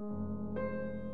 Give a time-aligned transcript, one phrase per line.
[0.00, 1.09] うん。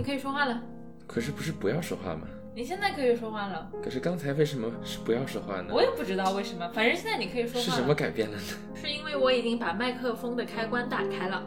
[0.00, 0.58] 你可以说话了。
[1.06, 2.26] 可是不是不要说话吗？
[2.54, 3.70] 你现在可以说话了。
[3.84, 5.66] 可是刚才为什么是不要说话呢？
[5.74, 7.70] 我也不知道为什么，反正现在你可以说话了。
[7.70, 8.42] 是什么改变了呢？
[8.74, 11.44] 是因为我已经把麦克风的开关打开了。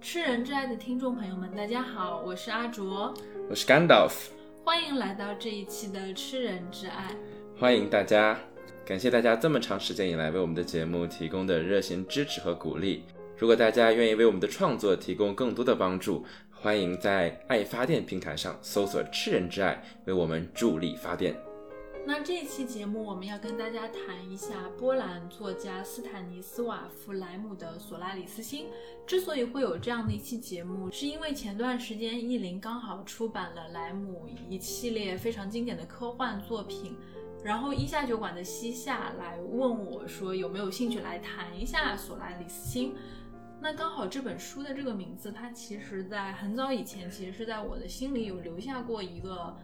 [0.00, 3.12] 吃人之爱的听众朋友们，大家好，我是阿卓，
[3.50, 4.32] 我是甘道夫，
[4.64, 7.10] 欢迎来到这一期的吃人之爱。
[7.58, 8.38] 欢迎大家，
[8.86, 13.02] 感谢大家这么长时间以来为我们的节目提供的热心支持和鼓励。
[13.38, 21.34] 如果大家愿意为我们的创作提供更多的帮助，欢迎在爱发电平台上搜索“吃人之爱”，为我们助力发电。
[22.06, 28.66] 那这期节目，我们要跟大家谈一下波兰作家斯坦尼斯瓦夫·莱姆的《索拉里斯星》。
[29.06, 36.94] 之所以会有这样的一期节目，是因为前段时间译林刚好出版了莱姆一系列非常经典的科幻作品，
[37.44, 42.92] 然后一下酒馆的西夏来问我说有没有兴趣来谈一下《索拉里斯星》。
[43.60, 49.54] 那刚好这本书的这个名字，它其实在很早以前，其实是在我的心里有留下过一个。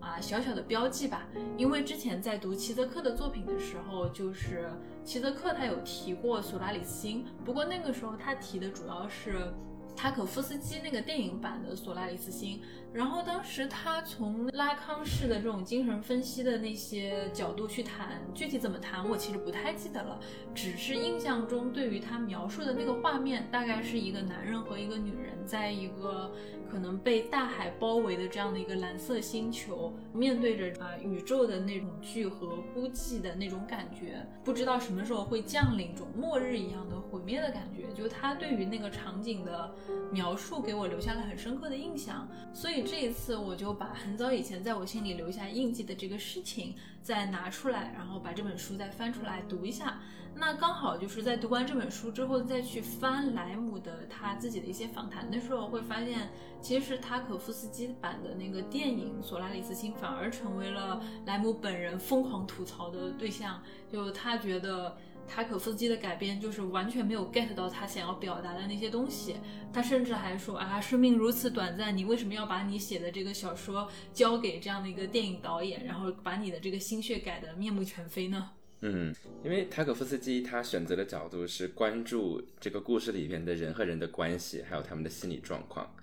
[0.00, 4.72] 啊，小小的标记吧，因为之前在读齐泽克的作品的时候，就是
[5.04, 9.52] 齐泽克他有提过索拉里斯星，不过那个时候他提的主要是
[9.96, 12.60] 塔可夫斯基那个电影版的索拉里斯星，
[12.92, 20.18] 然后当时他从拉康式的这种精神分析的那些角度去谈，具体怎么谈我其实不太记得了，
[20.54, 26.30] 只是印象中对于他描述的那个画面，大概是一个男人和一个女人在一个。
[26.70, 37.92] 可能被大海包围的这样的一个蓝色星球，面对着啊宇宙的那种惧和孤寂的那种感觉，不知道什么时候会降临，种末日一样的毁灭的感觉。
[37.94, 39.74] 就他对于那个场景的
[40.12, 42.28] 描述，给我留下了很深刻的印象。
[42.52, 49.98] 所以这一次，我就把很早以前在我心里留下印记的这个事情再拿出来，然后把这本书再翻出来读一下。
[50.34, 56.30] 那刚好就是在读完这本书之后，再去翻莱姆的他自己的一些访谈的时候，会发现，
[56.62, 63.62] 其实塔可夫斯基版的那个电影《索拉里斯星》反而成为了莱姆本人疯狂吐槽的对象。
[63.92, 64.96] 就他觉得
[65.28, 69.36] 塔可夫斯基的改编就是完全没有 get 到他想要表达的那些东西。
[69.72, 78.52] 他甚至还说啊，生命如此短暂，你为什么要把你写的这个小说交给这样的一个电影导演，然后把你的这个心血改得面目全非呢？
[78.82, 79.14] 嗯，
[79.44, 85.94] 因为塔可夫斯基他选择的角度是关注这个故事里边的人和人的关系，还有他们的心理状况。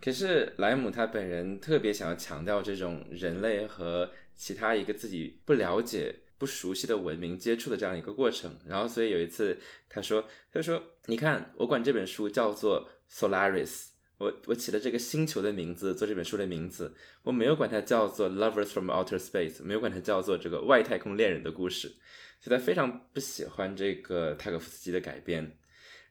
[0.00, 8.56] 可是莱姆他本人特别想要强调这种人类和其他一个自己不了解、不熟悉的文明接触的这样一个过程。
[8.66, 9.58] 然后，所以有一次
[9.88, 13.86] 他说：“他说，你看，我管这本书叫做 Solaris，
[14.22, 16.94] 我我起了这个星球的名字做这本书的名字，
[17.24, 21.96] 我没有管它叫做 Lovers from Outer Space，没有管它叫做这个外太空恋人的故事。”
[22.38, 25.56] 所以他非常不喜欢这个塔可夫斯基的改编，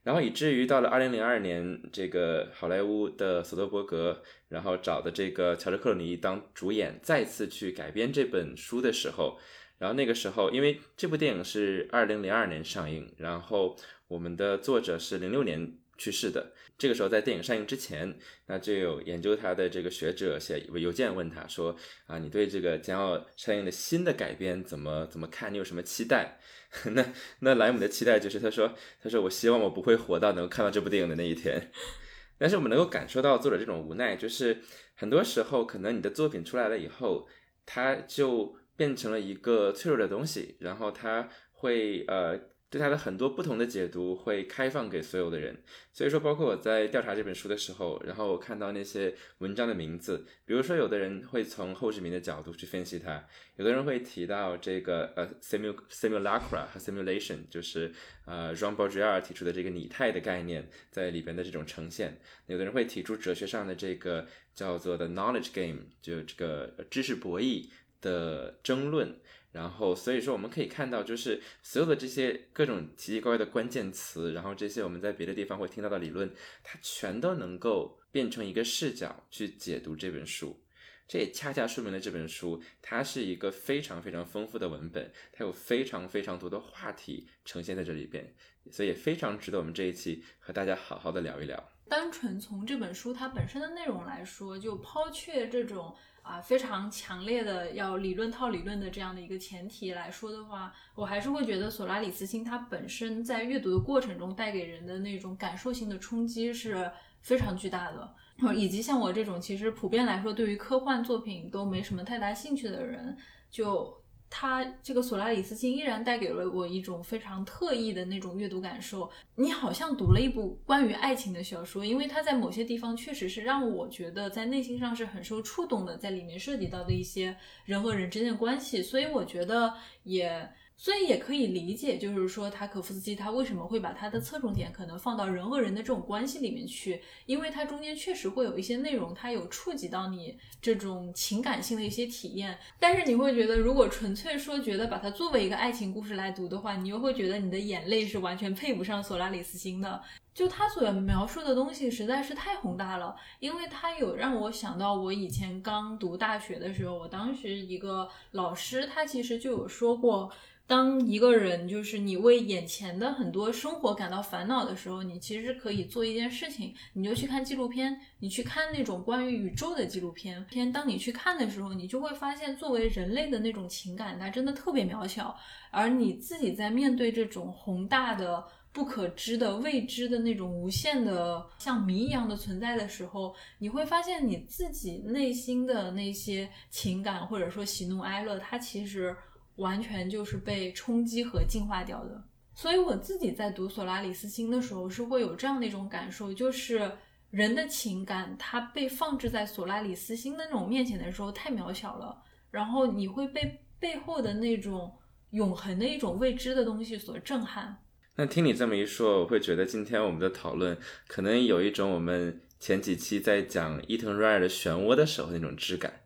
[0.02, 9.38] 然后以至于到了二零零二年，这个好莱坞的索德伯格，然后找的这个乔治克鲁尼当主演，再次去改编这本书的时候，
[9.78, 13.76] 然后那个时候，因为这部电影是二零零二年上映，然后
[14.08, 15.78] 我们的作者是零六年。
[15.98, 18.12] 去世的这个时候，在电影上映之前，
[18.46, 21.76] 那就有研究他的这个学者写邮件问他说
[22.08, 25.54] ：“啊，你对这个将要上映的新的改编怎么怎么看？
[25.54, 26.40] 你有什么期待？”
[26.90, 27.06] 那
[27.38, 31.70] 那莱姆的期待就是他说：“他说我希望我不会活到能够看到这部电影的那一天。
[32.36, 34.58] ”但是我们能够感受到作者这种无奈，就是
[34.96, 37.28] 很多时候可能你的作品出来了以后，
[37.64, 42.50] 它就变成了一个脆弱的东西，然后它会呃。
[42.72, 45.54] 对他的很多不同的解读会开放给所有的人，
[45.92, 53.22] 所以说，包括我在调查这本书的时候，然后我看到那些文章的名字，比如说，有的人会从后殖民的角度去分析它，
[53.56, 57.92] 有的人会提到这个呃，simul simulacra 和 simulation，就是
[58.24, 67.68] 呃，Jean Baudrillard 提出的这个拟态的概念在里边的这种呈现，有的人会提出哲学上的这个叫做的 knowledge game，就这个知识博弈
[68.00, 69.14] 的争论。
[69.52, 76.32] 然后，所以说我们可以看到，就是所有的这些各种奇奇怪怪的关键词，然后这些我们在别的地方会听到的理论，
[76.64, 80.58] 它全都能够变成一个视角去解读这本书。
[81.06, 88.34] 这也恰恰说明了这本书它是一个非常非常丰富的文本，它有非常非常多的话题呈现在这里边，
[88.70, 91.62] 所以也非常值得我们这一期和大家好好的聊一聊。
[91.88, 106.90] 单纯从这本书它本身的内容来说，就抛却这种啊非常强烈的要理论套理论的这样的一个前提来说的话，我还是会觉得索拉里斯星它本身在阅读的过程中带给人的那种感受性的冲击是
[107.20, 108.14] 非常巨大的。
[108.56, 113.16] 以及像我这种其实普遍来说对于科幻作品都没什么太大兴趣的人，
[113.50, 114.01] 就
[114.34, 119.10] 他这个索拉里斯星依然带给了我一种非常特异的那种阅读感受。
[119.34, 127.36] 你好像读了一部关于爱情的小说，因为它在某些地方确实是让我觉得在内心上是很受触动的，在里面涉及到的一些
[127.66, 129.74] 人和人之间的关系，所以我觉得
[130.04, 130.50] 也。
[130.76, 142.58] 所以也可以理解，就是说塔可夫斯基他为什么会把他的侧重点可能放到人和人的这种关系里面去，因为它中间确实会有一些内容，它有触及到你这种情感性的一些体验。
[142.80, 150.02] 但是你会觉得，如果纯粹说觉得把它作为一个爱情故事来读的话，你又会觉得你的眼泪是完全配不上索拉里斯星的。
[150.34, 160.32] 就他所描述的东西实在是太宏大了，因为他有让我想到我以前刚读大学的时候，我当时一个老师他其实就有说过。
[160.64, 170.42] 当一个人就是你为眼前的很多生活感到烦恼的时候，你其实可以做一件事情，你就去看纪录片，你去看那种关于宇宙的纪录片。
[170.46, 175.36] 片当你去看的时候，你就会发现，作为人类的那种情感，它真的特别渺小。
[175.70, 178.42] 而你自己在面对这种宏大的、
[178.72, 189.14] 不可知的、未知的那种无限的像谜一样的存在的时候，你会发现你自己内心的那些情感，或者说喜怒哀乐，它其实。
[189.56, 192.22] 完全就是被冲击和净化掉的，
[192.54, 196.90] 所以我自己在读索拉里斯星的时候是会有这样的一种感受，就是
[197.30, 202.16] 人的情感它被放置在索拉里斯星的那种面前的时候太渺小了，
[202.50, 204.92] 然后你会被背后的那种
[205.30, 207.76] 永恒的一种未知的东西所震撼。
[208.16, 210.76] 那听你这么一说，我会觉得今天我们的讨论
[211.06, 216.01] 可能有一种我们前几期在讲伊藤润二的漩涡的时候那种质感。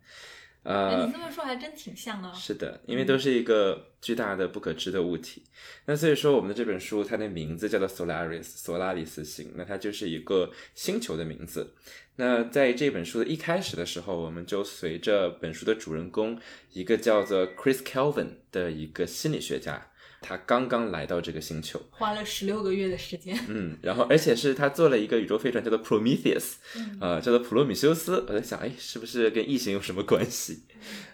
[0.66, 2.34] 呃，你这么说还真挺像的。
[2.34, 5.44] 是的，因为都是一个巨大的不可知的物体。
[5.84, 11.72] 那所以说，我们的这本书它的名字叫做 Solaris，索拉里斯星，那它就是一个星球的名字。
[12.16, 16.36] 那在这本书的一开始的时候，我们就随着本书的主人公，
[16.72, 19.90] 一个叫做 Chris Kelvin 的一个心理学家。
[20.20, 23.38] 他刚刚来到这个星球，花了十六个月的时间。
[23.48, 26.54] 嗯，然后而且是他做了一个宇宙飞船，叫做 Prometheus，
[27.00, 28.24] 呃，叫做普罗米修斯。
[28.28, 30.64] 我在想，哎，是不是跟异形有什么关系？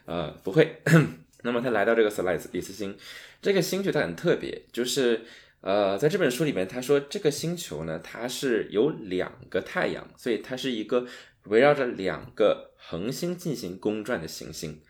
[0.07, 0.83] 呃，不会。
[1.45, 2.97] 那么他来到这个 s l a r i 斯星，
[3.41, 5.23] 这个星球它很特别，就是
[5.61, 11.05] 呃，在这本书里面他说这个星球呢，它是有两个太阳，所以它是一个
[11.47, 14.81] 围绕着两个恒星进行公转的行星。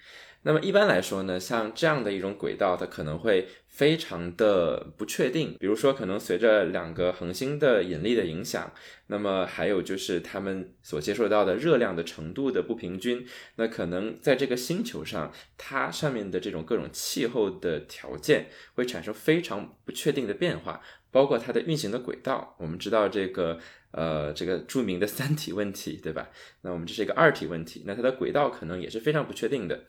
[0.43, 5.57] 那么一般来说呢，像这样的一种轨道，它可能会非常的不确定。
[5.59, 8.73] 比如说，可能随着两个恒星的引力的影响，
[9.09, 13.27] 那么还有就是它们所接受到的热量的程度的不平均，
[13.57, 20.81] 那可能在这个星球上，它上面的这种各种气候的条件会产生非常不确定的变化，
[21.11, 22.55] 包括它的运行的轨道。
[22.59, 23.59] 我们知道这个。
[23.95, 26.31] 呃，这个著名的三体问题，对吧？
[26.63, 29.85] 那我们这是一个二体问题，那它的轨道可能也是非常不确定的。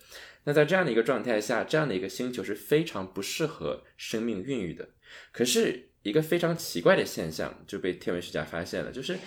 [0.45, 4.89] 那在这样的一个状态下，这样的一个星球是非常不适合生命孕育的。
[5.31, 9.17] 可是，一个非常奇怪的现象就被天文学家发现了，就是，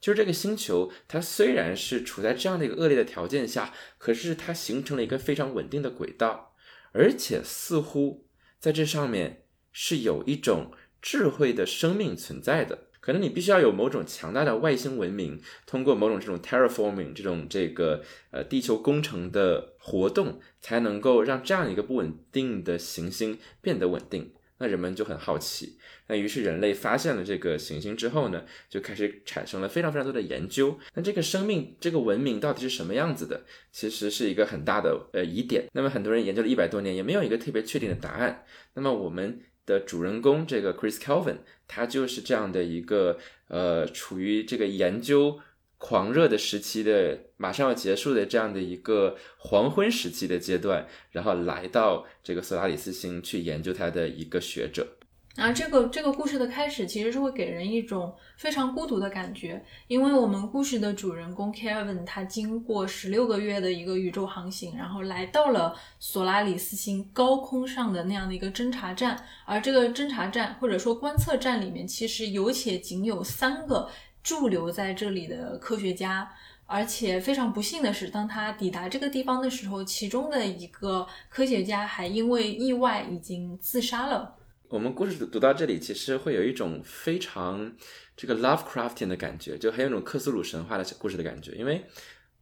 [0.00, 6.54] 就是这个星球它虽然是处在这样的一个恶劣的条件下，可是它形成了一个非常稳定的轨道，
[6.92, 8.26] 而且似乎
[8.58, 12.86] 在这上面是有一种智慧的生命存在的。
[13.00, 24.32] 可能你必须要有某种强大的外星文明，通过某种这种 terraforming 这种这个呃地球工程的活动，才能够让这样一个不稳定的行星变得稳定。
[24.58, 30.78] 那人们就很好奇，那于是人类发现了这个行星之后呢，就开始产生了非常非常多的研究。
[30.94, 35.66] 那这个生命这个文明到底是什么样子的，其实是一个很大的呃疑点。
[35.72, 38.44] 那么很多人研究了一百多年，也没有一个特别确定的答案。
[38.74, 39.40] 那么我们。
[39.64, 41.36] 的主人公这个 Chris Kelvin，
[41.68, 45.38] 他就是这样的一个呃，处于这个研究
[45.84, 54.86] 狂热的时期的，马上要结束的这样的一个黄昏时期的阶段，然后来到这个索拉里斯星去研究他的一个学者。
[55.34, 73.88] 然后这个这个故事的开始其实是会给人一种非常孤独的感觉，因为我们故事的主人公 Kevin 他经过十六个月的一个宇宙航行，然后来到了索拉里斯星高空上的那样的一个侦察站，而这个侦察站或者说观测站里面其实有且仅有三个
[74.22, 76.32] 驻留在这里的科学家。
[76.64, 84.36] 而且非常不幸的是，当他抵达这个地方的时候，其中的一个科学家还因为意外已经自杀了。
[84.68, 87.74] 我们故事读到这里，其实会有一种非常
[88.16, 91.52] 这个 Lovecraftian 的感觉，就还有一种克苏鲁神话的小故事的感觉。
[91.52, 91.84] 因为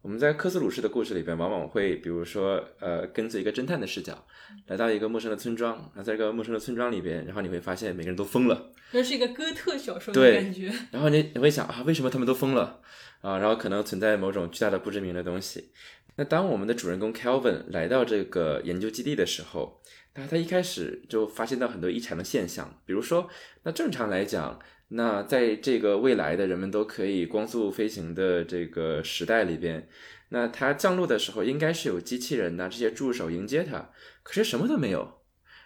[0.02, 4.26] 我们在科斯鲁式的故事里边，往往会比如说，呃，跟随一个侦探的视角，
[4.66, 10.73] 来到一个陌生的村庄，那在这个陌生的村庄里边，然后你会发现每个人都疯了，这是一个哥特小说的感觉。
[10.90, 12.80] 然后你你会想啊，为什么他们都疯了
[13.21, 13.38] 啊？
[13.38, 15.71] 然后可能存在某种巨大的不知名的东西。
[16.16, 19.83] 那当我们的主人公 Kelvin 来到这个研究基地的时候，
[20.14, 23.28] 那他一开始就发现到很多异常的现象，比如说，
[23.64, 24.59] 那正常来讲，
[24.93, 29.89] 那在这个未来的人们都可以光速飞行的这个时代里边，
[30.31, 33.91] 那他降落的时候应该是有机器人呐这些助手迎接他，
[34.23, 35.21] 可是什么都没有。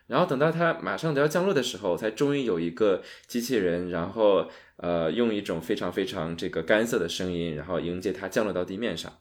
[0.06, 9.20] 然后等到他马上都要降落的时候，才终于有一个机器人，然后呃用一种非常非常这个干涩的声音，然后迎接他降落到地面上。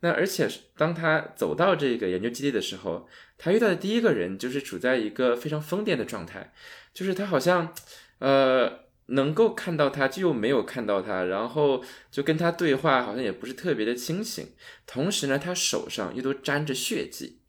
[0.00, 6.52] 那而且当他走到这个研究基地的时候，他遇到的第一个人就是处在一个非常疯癫的状态，
[6.94, 7.74] 就是他好像，
[8.20, 14.48] 呃，能够看到他，就又没有看到他，然后就跟他对话，好像也不是特别的清醒。
[14.86, 17.40] 同时呢，他手上又都沾着血迹，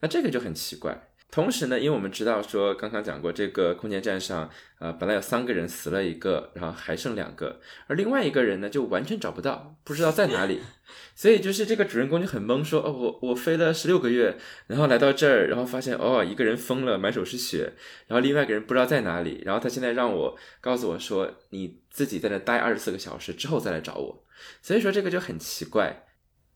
[0.00, 1.08] 那这个就很奇怪。
[1.30, 10.60] 同时呢，因为我们知道说，刚刚讲过这个空间站上，呃，本来有三个人死了一个，然后还剩两个，而另外一个人呢，就完全找不到，不知道在哪里。
[11.16, 17.72] 所以就是这个主人公就很懵，说，哦，我我飞了十六个月，然后来到这儿，然后发现，哦，一个人疯了，满手是血，
[18.06, 24.24] 然后另外一个人不知道在哪里，然后他现在让我告诉我说，你自己在那待二十四个小时之后再来找我。
[24.62, 26.05] 所以说这个就很奇怪。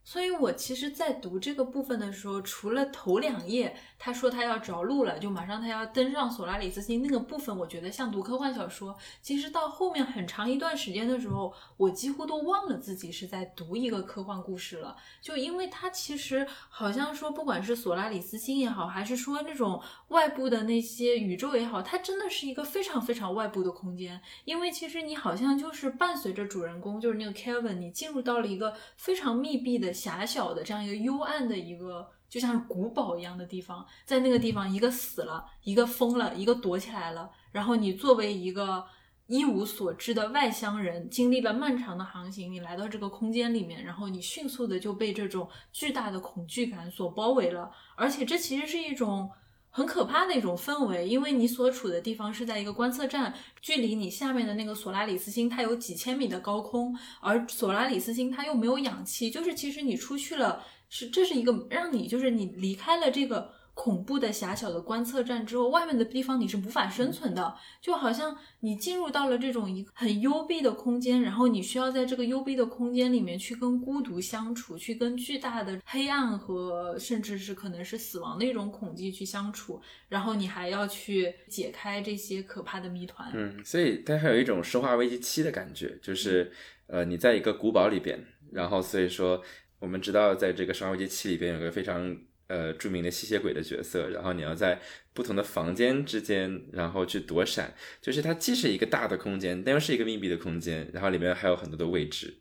[0.02, 3.76] 所以我其实，在读这个部分的时候，除了头两页。
[4.02, 8.96] 他说他要着陆了，就马上他要登上索拉里斯星那个部分，我觉得像读科幻小说。
[9.20, 14.96] 其实到后面很长一段时间的时候，我几乎都忘了自己是在读一个科幻故事了。
[15.20, 19.78] 就因为它其实好像说，不管是索拉里斯星也好，还是说那种
[20.08, 24.18] 外部的那些宇宙也好，它真的是一个非常非常外部的空间。
[24.46, 32.08] 因为其实你好像就是伴随着主人公，就是那个 Kevin，你进入到了一个非常密闭的、狭小的这样一个幽暗的一个。
[32.30, 37.28] 就像是古堡一样的地方，在那个地方，一个死了，一个疯了，一个躲起来了。
[37.50, 38.86] 然后你作为一个
[39.26, 47.68] 一无所知的外乡人，经历了漫长的航行，你来到这个空间里面，然后你迅速的就被这种巨大的恐惧感所包围了。
[47.96, 49.28] 而且这其实是一种
[49.70, 60.64] 很可怕的一种氛围，因为你所处的地方是在一个观测站，距离你下面的那个索拉里斯星它有几千米的高空，而索拉里斯星它又没有氧气，就是其实你出去了。
[60.92, 83.30] 是，这是一个让你就是你离开了这个恐怖的狭小的观测站之后，外面的地方你是无法生存的，就好像你进入到了这种一个很幽闭的空间，然后你需要在这个幽闭的空间里面去跟孤独相处，去跟巨大的黑暗和甚至是可能是死亡的一种恐惧去相处，然后你还要去解开这些可怕的谜团。
[83.32, 86.52] 嗯，所以它还有一种生化危机七的感觉，就是
[86.86, 88.22] 呃，你在一个古堡里边，
[88.52, 89.42] 然后所以说。
[89.80, 92.14] 我们知道，在这个《生化危机七》里边有个非常
[92.50, 94.80] 呃著名的吸血鬼的角色，然后你要在
[95.14, 102.34] 不同的房间之间，然后去躲闪，就是它既是一个大的空间，但又是一个密闭的空间，然后里面还有很多的位置。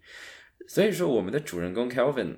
[0.68, 2.36] 所以说，我们的主人公 Kelvin，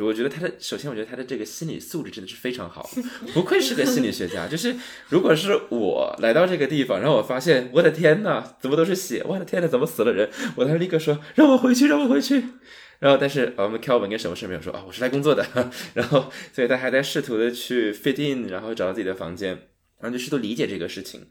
[0.00, 2.88] 我觉得他的首先，我觉得他的这个心理素质真的是非常好，
[3.32, 4.46] 不愧是个心理学家。
[4.46, 4.74] 就是
[5.08, 9.22] 如果是我来到这个地方，然后我发现我的天呐，怎么都是血？
[9.26, 10.28] 我的天呐，怎么死了人？
[10.56, 12.42] 我当时立刻说让我回去，让我回去。
[12.98, 14.82] 然后，但是我们 Kelvin 跟什么事没有说啊？
[14.86, 15.46] 我是来工作的。
[15.94, 19.50] 然后，所以他还在试图的去 fit in，然后找到自己的房间，
[20.00, 21.28] 然后就试图理解这个事情。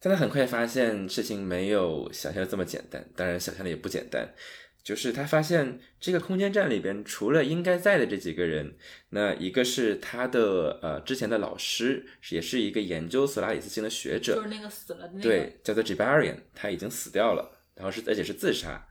[0.00, 4.34] 但他很快发现事情没有想象的这么简单，当然想象的也不简单。
[4.82, 8.76] 就是他发现这个空间站里边，除了应该在的这几个人，
[9.10, 18.86] 那一个是他的呃之前的老师，也是一个研究索拉里斯星的学者，就是那个死了的那个，对，叫做 Jibarian，他已经死掉了，然后是而且是自杀。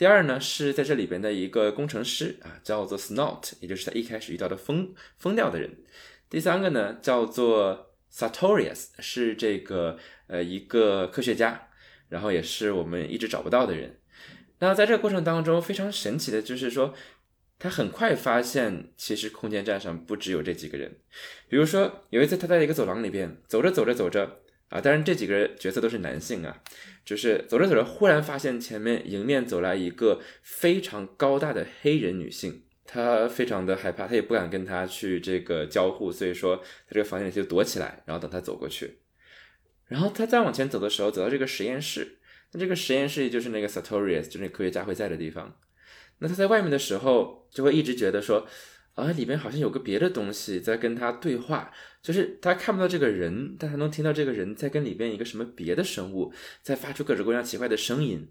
[0.00, 5.76] 第二呢，是在这里边的一个工程师啊，叫做 Snot，也就是他一开始遇到的疯疯掉的人。
[6.30, 11.68] 第三个呢，叫做 Sartorius，是这个呃一个科学家，
[12.08, 14.00] 然后也是我们一直找不到的人。
[14.60, 16.94] 那在这个过程当中，非常神奇的就是说，
[17.58, 20.96] 他很快发现，其实空间站上不只有这几个人。
[21.46, 24.40] 比如说，有一次他在一个走廊里边走着走着走着。
[24.70, 26.62] 啊，当然这几个角色都是男性啊，
[27.04, 39.00] 就是走着走着，忽然发现前面迎面走来一个非常高大的黑人女性，她非常的害怕，她也不敢跟他去这个交互，所以说在这个房间里就躲起来，然后等他走过去，
[39.88, 42.18] 然后他再往前走的时候，走到这个实验室，
[42.52, 45.58] 那这个实验室就是那个 Satorius，就是那科学家会在的地方，
[46.20, 48.46] 那他在外面的时候，就会一直觉得说，
[48.94, 58.30] 啊，里面好像有个别的东西在跟他对话，就是他看不到这个人，但他能听到这个人在跟里边一个什么别的生物在发出各种各样奇怪的声音。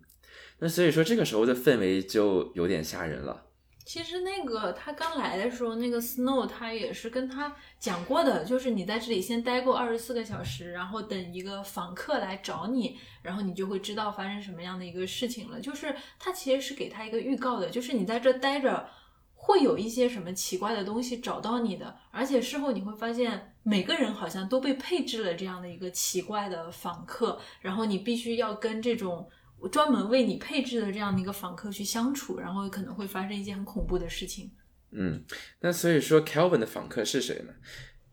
[0.60, 3.46] 那所以说，这个时候的氛围就有点吓人了。
[3.86, 15.60] 其实那个他刚来的时候，那个 Snow 他也是跟他讲过的，就是你在这里先待够二十四个小时，然后等一个访客来找你，然后你就会知道发生什么样的一个事情了。
[15.60, 18.88] 就是他其实是给他一个预告的，就是你在这待着
[19.34, 29.30] 会有一些什么奇怪的东西找到你的，而且事后你会发现每个人好像都被配置了这样的一个奇怪的访客，然后你必须要跟这种。
[29.74, 34.50] 专门为你配置的这样的一个访客去相处，然后可能会发生一件很恐怖的事情。
[34.92, 35.22] 嗯，
[35.60, 37.54] 那所以说 Kelvin 的访客是谁呢？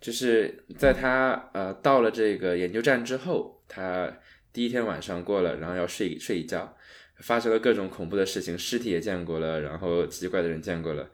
[0.01, 4.13] 就是在他呃到了这个研究站之后，他
[4.53, 6.77] 第一天晚上过了，然后要睡睡一觉，
[7.21, 11.09] 发生了各种恐怖的事情，尸体也见过了，然后奇怪的人见过了，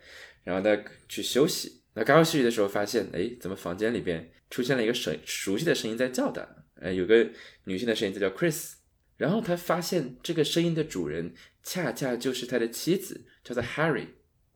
[0.45, 1.82] 然后他去休息。
[1.95, 6.49] 那刚刚休息的时候发现，哎，怎么房间里边出现了一个声熟悉的声音在叫他？
[6.81, 7.31] 哎，有个
[7.65, 8.75] 女性的声音在叫 Chris。
[9.19, 14.07] 然后他发现这个声音的主人恰恰就是他的妻子，叫做 Harry。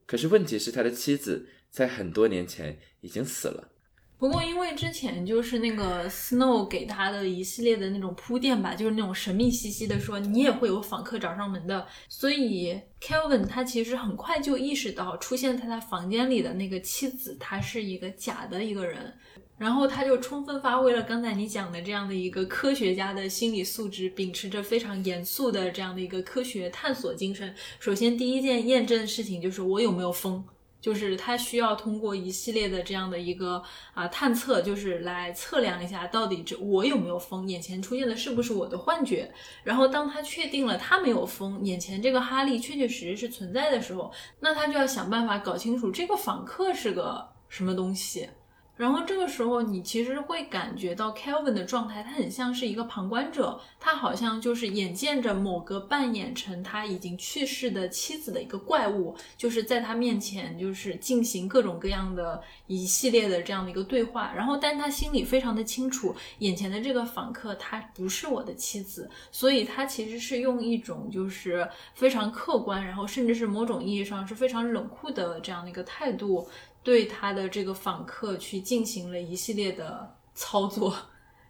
[0.06, 3.72] 可是问题是，他的妻子在很多年前已经死了。
[4.18, 19.12] 不过因为之前就是那个 Snow 给他的一系列的那种铺垫吧，就是那种神秘兮兮的说你也会有访客找上门的，所以 Kelvin 他其实很快就意识到出现在他房间里的那个妻子，他是一个假的一个人。
[19.58, 27.54] 然后他就充分发挥了刚才你讲的这样的一个科学家的心理素质，秉持着非常严肃的这样的一个科学探索精神。
[27.80, 30.44] 首先，第一件验证的事情就是我有没有疯，
[30.86, 33.60] 就是他需要通过一系列的这样的一个
[33.92, 39.28] 啊探测，就是来测量一下到底这我有没有疯，眼前出现的是不是我的幻觉。
[39.64, 48.28] 然后当他确定了他没有疯，眼前这个哈利确确实实是存在的时候，那他就要想办法搞清楚这个访客是个什么东西。
[48.76, 64.30] 然后这个时候，你其实会感觉到 Kelvin 的状态，他很像是一个旁观者，他好像就是眼见着某个扮演成他已经去世的妻子的一个怪物，就是在他面前就是进行各种各样的一系列的这样的一个对话。
[64.36, 76.46] 然后，但他心里非常的清楚，眼前的这个访客他不是我的妻子，所以他其实是用一种就是非常客观，然后甚至是某种意义上是非常冷酷的这样的一个态度。
[76.86, 80.96] 对他的这个访客去进行了一系列的操作，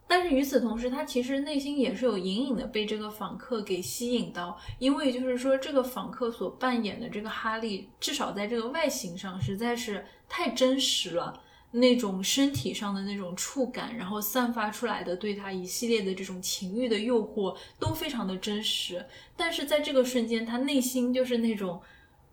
[0.08, 11.38] 但是与此同时，他其实内心也是有隐隐的被这个访客给吸引到，因为就是说这个访客所扮演的这个哈利，至少在这个外形上实在是太真实了，
[11.72, 19.04] 那种身体上的那种触感，然后散发出来的对他一系列的这种情欲的诱惑都非常的真实，
[19.36, 21.82] 但是在这个瞬间，他内心就是那种。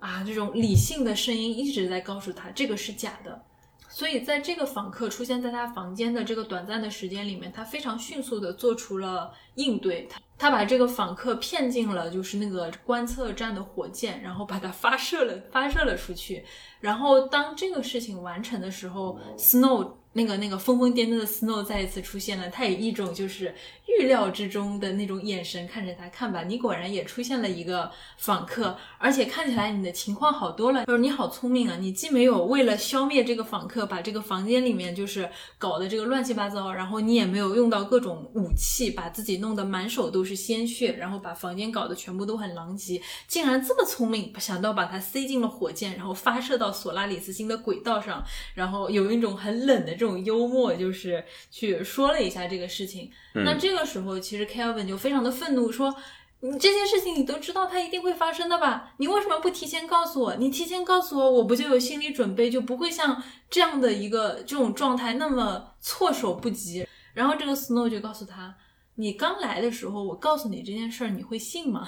[0.04, 3.42] 啊，这种理性的声音一直在告诉他这个是假的，
[3.88, 16.44] 所以在这个访客出现在他房间的这个短暂的时间里面，他非常迅速的做出了应对，他他把这个访客骗进了就是那个观测站的火箭，然后把它发射了发射了出去，
[16.82, 20.03] 然后当这个事情完成的时候，Snow。
[20.14, 23.54] 那个那个疯疯癫癫的 Snow 再一次出现了，他以一种就是
[23.88, 48.24] 预料之中的那种眼神看着他，看吧，你果然也出现了一个访客，而且看起来你的情况好多了，就是你好聪明啊，你既没有为了消灭这个访客把这个房间里面就是搞得这个乱七八糟，然后你也没有用到各种武器把自己弄得满手都是鲜血，然后把房间搞得全部都很狼藉，竟然这么聪明，想到把它塞进了火箭，然后发射到索拉里斯星的轨道上，
[48.54, 50.03] 然后有一种很冷的。
[50.04, 55.96] 这种幽默就是去说了一下这个事情，那这个时候其实 Kelvin 就非常的愤怒，说
[56.42, 58.94] 你这件事情你都知道它一定会发生的吧？
[58.98, 60.36] 你为什么不提前告诉我？
[60.36, 66.86] 你提前告诉我，我不就有心理准备，就不会像这样的一个这种状态那么措手不及。
[67.14, 68.54] 然后这个 Snow 就告诉他，
[68.96, 71.88] 你刚来的时候我告诉你这件事儿，你会信吗？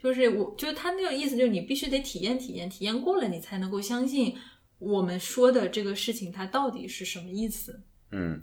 [0.00, 4.36] 就是我就是他那个意思，就是你必须得体验体验，体验过了你才能够相信。
[4.78, 7.82] 我们说的这个事情，它到底是什么意思？
[8.12, 8.42] 嗯，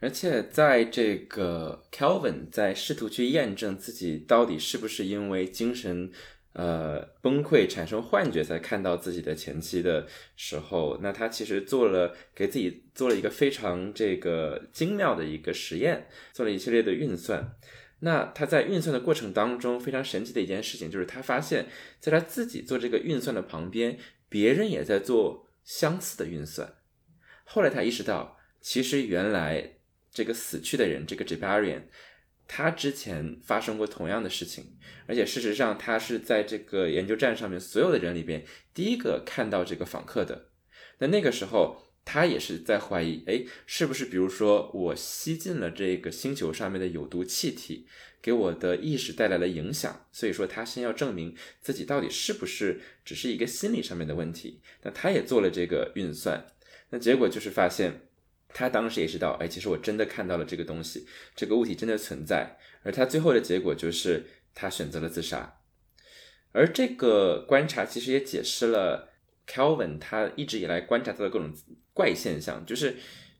[0.00, 6.10] 而且在这个 Kelvin 在试图去验证自己到底是不是因为精神
[6.54, 10.06] 呃崩溃产生幻觉才看到自己的前妻的
[10.36, 17.56] 时候，那他其实做了给自己做了一个非常这个精妙的一个实验，做了一系列的运算。
[18.00, 21.66] 那他在运算的过程当中，非常神奇的一件事情就是他发现，
[22.00, 23.96] 在他自己做这个运算的旁边，
[24.28, 25.46] 别人也在做。
[25.64, 26.74] 相似的运算，
[27.44, 29.78] 后来他意识到，其实原来
[30.10, 31.82] 这个死去的人，这个 Jabarian，
[32.46, 38.44] 他之前发生过同样的事情，而且事实上他是在这个研究站上面所有的人里边
[38.74, 40.50] 第一个看到这个访客的。
[40.98, 47.86] 那那个时候他也是在怀疑，哎，是不是比如说我吸进了这个星球上面的有毒气体，
[48.20, 50.06] 给我的意识带来了影响？
[50.10, 54.60] 所以说他先要证明自己到底是不是只是一个心理上面的问题。
[54.82, 56.44] 那他也做了这个运算，
[56.88, 58.00] 那结果就是发现。
[58.52, 62.58] 他当时也知道，哎，其实我真的看到了这个东西，这个物体真的存在。
[62.82, 65.60] 而他最后的结果就是他选择了自杀。
[66.50, 69.09] 而这个观察其实也解释了
[69.50, 71.52] Kelvin 他一直以来观察到的各种
[71.92, 72.92] 怪现象，就是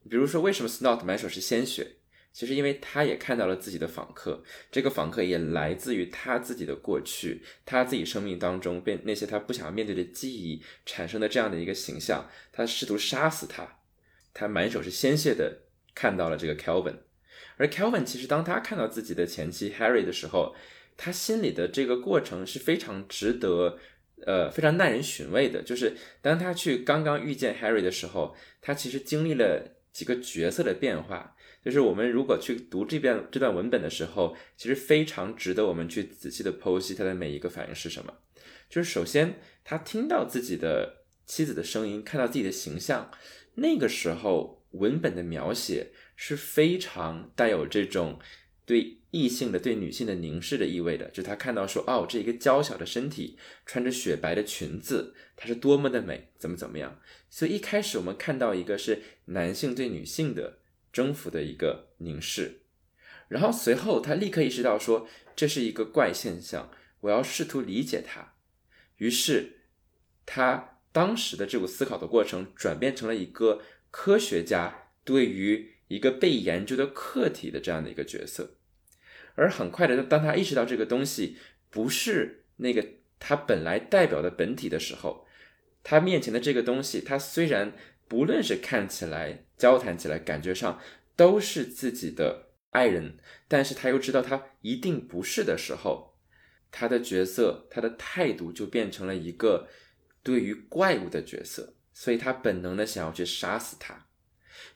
[0.09, 1.87] 比如说为什么 Snot 满手是鲜血，
[2.33, 4.43] 其实因为他也看到了自己的访客，
[4.73, 13.77] 这个访客也来自于他自己的过去，他自己生命当中被那些他不想要面对的记忆产生的这样的一个形象，他试图杀死他。
[14.33, 15.63] 他满手是鲜血的
[15.95, 16.99] 看到了这个 Kelvin，
[17.57, 20.55] 而 Kelvin 其实当他看到自己的前妻 Harry 的时候，
[20.97, 23.79] 他心里的这个过程是非常值得，
[24.27, 25.63] 呃，非常耐人寻味的。
[25.63, 31.37] 就是当他去刚刚遇见 Harry 的时候，他其实经历了几个角色的变化。
[31.63, 38.15] 就是我们如果去读这遍这段文本的时候，其实非常值得我们去仔细的剖析他的每一个反应是什么。
[38.71, 43.11] 就是首先他听到自己的妻子的声音，看到自己的形象。
[43.57, 48.19] 那个时候，文本的描写是非常带有这种
[48.71, 51.11] 对异性的、对女性的凝视的意味的。
[51.11, 57.01] 就他看到说，哦，这一个娇小的身体，穿着雪白的裙子，她是多么的美，怎么怎么样。
[57.29, 60.61] 所以一开始我们看到一个是男性对女性的
[60.93, 62.61] 征服的一个凝视，
[63.27, 68.35] 然后随后他立刻意识到说，这是一个怪现象，我要试图理解它。
[68.99, 69.63] 于是
[70.25, 70.77] 他。
[70.93, 78.57] 当时的这股思考的过程转变成了一个科学家对于一个被研究的课题的这样的一个角色，
[79.41, 81.39] 而很快的，当他意识到这个东西
[81.71, 82.87] 不是那个
[83.19, 85.27] 他本来代表的本体的时候，
[85.83, 87.73] 他面前的这个东西，他虽然
[88.07, 90.79] 不论是看起来、交谈起来、感觉上
[91.17, 93.17] 都是自己的爱人，
[93.49, 96.19] 但是他又知道他一定不是的时候，
[96.71, 99.69] 他的角色、他的态度就变成了一个。
[100.23, 104.07] 对于怪物的角色，所以他本能的想要去杀死他，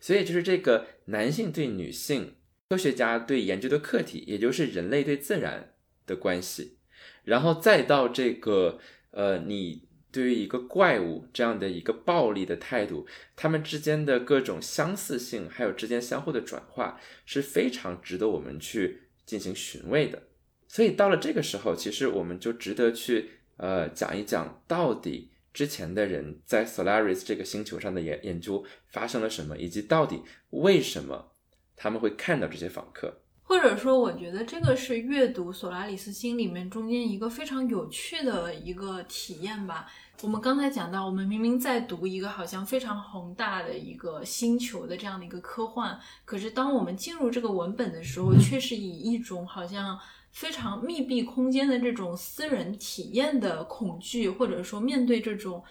[0.01, 2.37] 所以就是这个男性对女性
[2.69, 5.75] 科学家对研究的课题，也就是人类对自然
[6.07, 6.79] 的关系，
[7.25, 8.79] 然后再到这个
[9.11, 20.23] 呃，你对于一个怪物这样的一个暴力的态度，他们之间的各种相似性，还有之间相互的转化，是非常值得我们去进行寻味的。
[20.69, 25.31] 所以到了这个时候，其实我们就值得去呃讲一讲到底。
[25.53, 31.34] 之前的人在 Solaris 这个星球上的研研究发生了什么，以及到底为什么
[31.77, 33.21] 他们会看到这些访客？
[33.43, 39.87] 或者说，我觉得这个是阅读索拉里斯星里面中间一个非常有趣的一个体验吧。
[40.23, 49.99] 我们刚才讲到，我们明明在读一个好像非常宏大的一个星球的这样的一个科幻，可是当我们进入这个文本的时候，却是以一种好像。
[50.35, 55.63] 非常密闭空间的这种私人体验的恐惧，或者说面对这种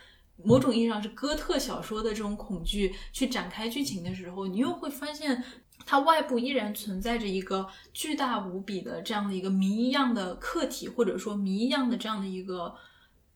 [0.42, 5.44] 某种意义上是哥特小说的这种恐惧去展开剧情的时候，你又会发现
[5.86, 12.74] 它外部依然存在着一个巨大无比的这样的一个谜一样的客体，或者说谜一样的这样的一个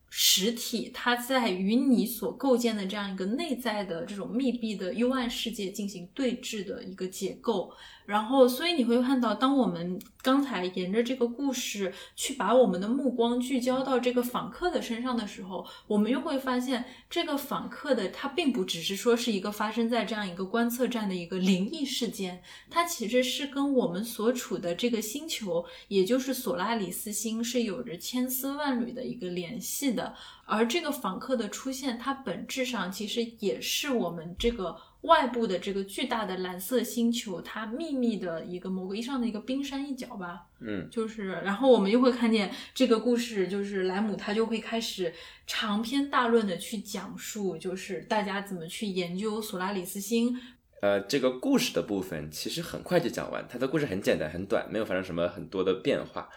[0.10, 7.74] 实体，它在与你所构建的这样一个内在的这种密闭的幽暗世界进行对峙的一个结构。
[8.06, 29.96] 然后，所以你会看到，当我们刚才沿着这个故事去把我们的目光聚焦到这个访客的身上的时候，我们又会发现，这个访客的他并不只是说是一个发生在这样一个观测站的一个灵异事件，它其实是跟我们所处的这个星球，也就是索拉里斯星，是有着千丝万缕的一个联系。
[30.45, 34.77] 而这个访客的出现，它本质上其实也是我们这个。
[35.01, 45.13] 外部的这个巨大的蓝色星球，它秘密的一个某个意义上的一个冰山一角吧，嗯，就是，然后我们又会看见这个故事，就是莱姆他就会开始
[45.45, 50.36] 长篇大论的去讲述，就是大家怎么去研究索拉里斯星。
[50.81, 56.27] 呃，这个故事的部分其实很快就讲完，它的故事很简单很短，没有发生什么很多的变化，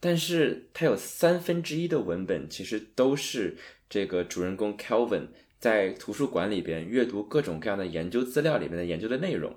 [0.00, 3.56] 但是它有三分之一的文本其实都是
[3.88, 5.28] 这个主人公 Kelvin。
[5.58, 9.56] 在图书馆里边阅读各种各样的研究资料里面的研究的内容，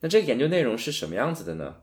[0.00, 1.82] 那这个研究内容是什么样子的呢？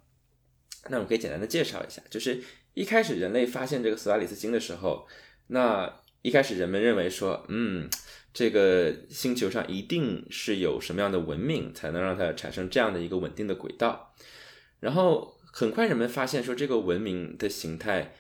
[0.90, 2.42] 那我们可以简单的介绍一下，就是
[2.74, 5.06] 一开始人类发现这个索拉里斯星的时候，
[5.48, 7.90] 那一开始人们认为说，嗯，
[8.34, 14.16] 这个星球上一定是有什么样的文明才能让它产生这样的一个稳定的轨道，
[14.80, 18.16] 然后很快人们发现说，这个文明的形态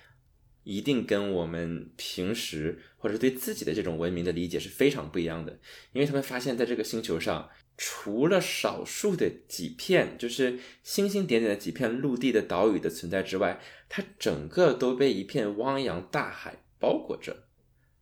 [0.66, 5.60] 一定跟我们平时或者对自己的这种文明的理解是非常不一样的，
[5.94, 17.48] 因为他们发现，在这个星球上，除了少数的几片就是星星点点的几片陆地的岛屿的存在之外，它整个都被一片汪洋大海包裹着。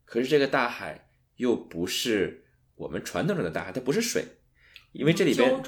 [0.03, 2.43] 可是这个大海又不是
[2.75, 4.25] 我们传统中的大海，它不是水，
[4.91, 5.61] 因为这里边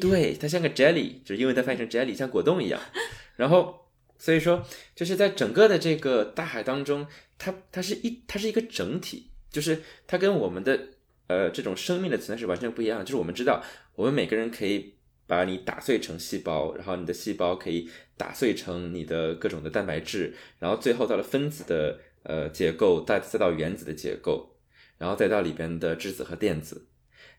[0.00, 2.80] 对，它像个 jelly，就是英文它翻译成 jelly，像果冻一样。
[3.36, 3.88] 然后，
[4.18, 4.64] 所以说，
[4.94, 7.06] 就是在整个的这个大海当中，
[7.38, 10.78] 它它是一它是一个整体，就是它跟我们的
[11.26, 13.04] 呃这种生命的存在是完全不一样的。
[13.04, 13.62] 就是我们知道，
[13.94, 14.94] 我们每个人可以
[15.26, 24.56] 把你打碎成细胞，然后你的细胞可以打碎成你的各种的蛋白质，然后最后到了分子的呃结构，再再到原子的结构，
[24.98, 26.88] 然后再到里边的质子和电子。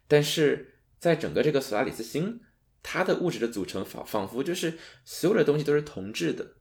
[0.07, 2.41] 但是在整个这个索拉里斯星，
[2.83, 6.55] 它的物质的组成仿仿佛就是所有的东西都是同质的，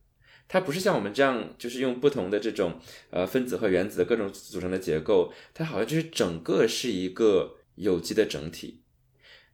[0.46, 8.85] 它不是像我们这样，就是用不同的这种呃分子和原子的各种组成的结构，它好像就是整个是一个有机的整体。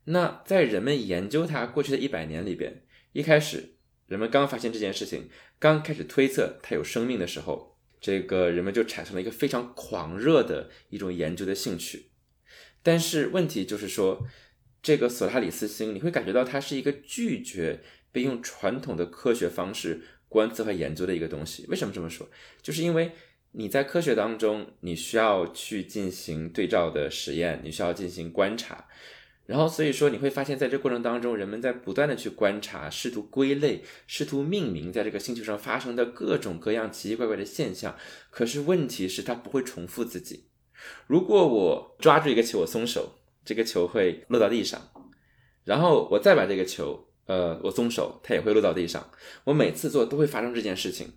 [0.04, 12.10] 那在人们研究它过去的一百年里边，一开始人们刚发现这件事情，刚开始推测它有生命的时候，这个人们就产生了一个非常狂热的一种研究的兴趣。
[12.82, 14.26] 但是问题就是说，
[14.84, 17.80] 这个索拉里斯星，你会感觉到它是一个拒绝
[18.12, 21.64] 被用传统的科学方式观测和研究的一个东西。
[21.68, 22.28] 为什么这么说？
[22.60, 23.12] 就是因为
[23.52, 28.86] 你在科学当中，你需要去进行对照的实验，你需要进行观察，
[29.46, 37.96] 然后所以说你会发现在这过程当中，人们在不断的去观察，试图归类，试图命名在这个星球上发生的各种各样奇奇怪怪的现象。
[38.28, 40.48] 可是问题是，它不会重复自己。
[41.06, 44.80] 如果我抓住一个球，我松手，这个球会落到地上，
[45.64, 49.10] 然后我再把这个球，呃，我松手，它也会落到地上。
[49.44, 51.12] 我每次做都会发生这件事情，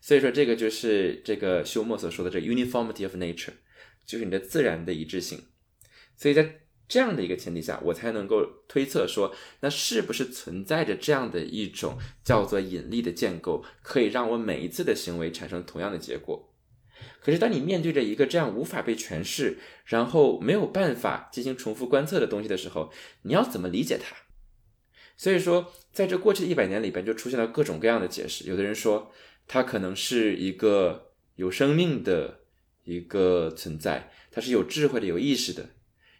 [0.00, 3.54] 所以说这个就是这个休谟所说的这 uniformity of nature，
[4.06, 5.42] 就是你的自然的一致性。
[6.16, 16.49] 所以在这样的一个前提下，我才能够推测说，那是不是存在着这样的一种叫做引力的建构，可以让我每一次的行为产生同样的结果。
[17.20, 24.16] 可是，当你面对着一个这样无法被诠释，然后没有办法进行重复观测的东西的时候，你要怎么理解它？
[25.16, 28.48] 所以说，在这过去的一百年里边，就出现了各种各样的解释。
[28.48, 29.12] 有的人说，
[29.46, 32.40] 它可能是一个有生命的
[32.84, 35.70] 一个存在，它是有智慧的、有意识的。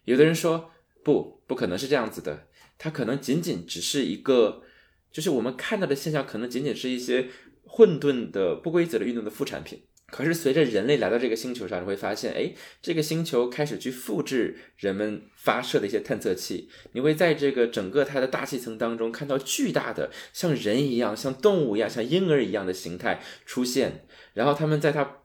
[0.05, 0.71] 有的人说，
[1.03, 4.63] 不，不可能是这样子的，它可能仅仅只是一个，
[5.11, 7.29] 就是我们看到的现象，可能仅仅是一些
[7.63, 9.83] 混沌的、不规则的运动的副产品。
[10.11, 16.69] 可是随着人类来到这个星球上，你会发现，哎，这个星球开始去复制人们发射的一些探测器。
[16.93, 25.17] 你会在这个整个它的大气层当中看到巨大的像人一样、像动物一样、像婴儿一样的形态出现，然后他们在它。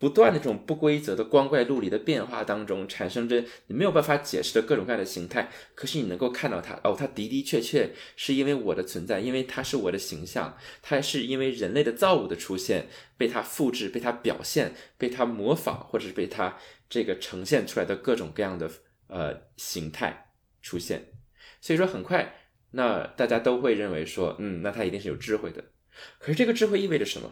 [0.00, 5.50] 不断的这种不规则的光怪陆离的变化当中，产生着你没有办法解释的各种各样的形态。
[5.74, 12.86] 可是你能够看到它，哦，它的的确确是因为我的存在，因为它是我的形象，它是因为人类的造物的出现，
[13.18, 16.56] 被它复制、被它表现、被它模仿，或者是被它
[16.88, 18.70] 这个呈现出来的各种各样的
[19.08, 20.30] 呃形态
[20.62, 21.12] 出现。
[21.60, 22.36] 所以说，很快
[22.70, 25.62] 那大家都会认为说，嗯，那它一定是有智慧的。
[26.18, 27.30] 可是这个智慧意味着什么？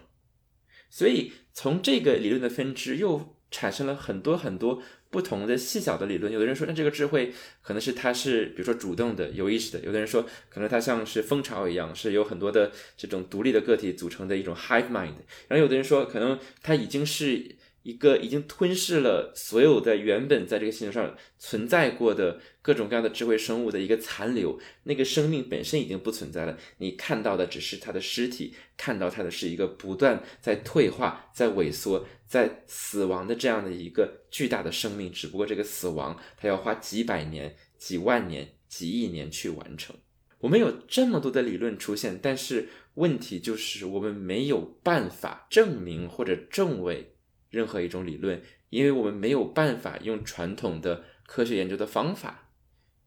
[0.91, 6.33] 所以，从这个理论的分支又产生了很多很多不同的细小的理论。
[6.33, 15.15] 有的人说，那这个智慧可能是它是，比如说主动的、有意识的；有的人说，可能它像是蜂巢一样，是有很多的这种独立的个体组成的一种 hive mind。
[15.49, 17.58] 然后有的人说，可能它已经是。
[17.89, 26.59] 一个已经吞噬了所有的原本在这个星球上存在过的各种各样的智慧生物的一个残留，那个生命本身已经不存在了。
[26.77, 35.11] 你看到的只是它的尸体，看到它的是一个不断在退化、在萎缩、在死亡的这样的一个巨大的生命。
[35.11, 39.97] 只不过这个死亡，它要花几百年、几万年、几亿年去完成。
[40.41, 47.15] 我们有这么多的理论出现，但是问题就是我们没有办法证明或者证伪。
[47.51, 52.51] 任何一种理论，因为我们没有办法用传统的科学研究的方法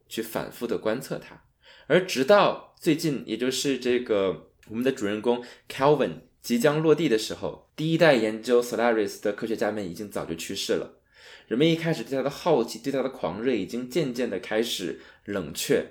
[0.08, 1.44] 去反复的观测它，
[1.88, 11.00] 而直到最近，也就是这个我们的主人公 Calvin 即将落地的时候，第一代研究 Solaris 的科学家们已经早就去世了。
[11.48, 15.86] 人们一开始对他的好奇，对他的狂热，已经渐渐的开始冷却。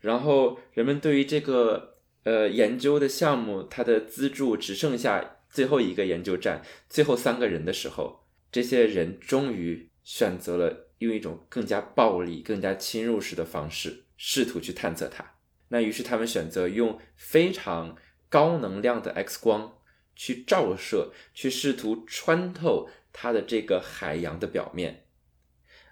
[0.00, 5.36] 然后，人们对于这个呃研究的项目，它的资助只剩下。
[5.50, 15.34] 最后一个研究站，最后三个人的时候，这些人终于选择了用一种更加暴力、更加侵入式的方式，试图去探测它。
[15.68, 17.96] 那于是他们选择用非常
[18.28, 19.78] 高能量的 X 光
[20.16, 25.04] 去照射，去试图穿透它的这个海洋的表面。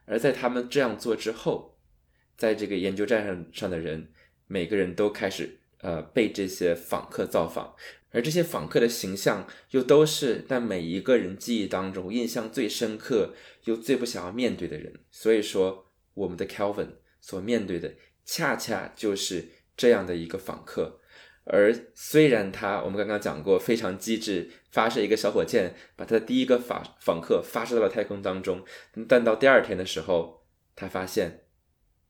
[0.04, 1.78] 而在他们这样做之后，
[2.36, 4.10] 在这个研究站上上的人，
[4.46, 7.74] 每个人都开始呃被这些访客造访，
[8.10, 15.00] 而这些访客的形象又都是在每一个人记忆当中印象最深刻又最不想要面对的人。
[15.10, 21.00] 所以说，我们的 Kelvin 所面对的恰恰就是这样的一个访客。
[21.44, 28.64] 而虽然他我们刚刚讲过非常机智，发射一个小火箭，把他的第一个访访客发射到了太空当中，
[29.08, 31.44] 但到第二天的时候，他发现。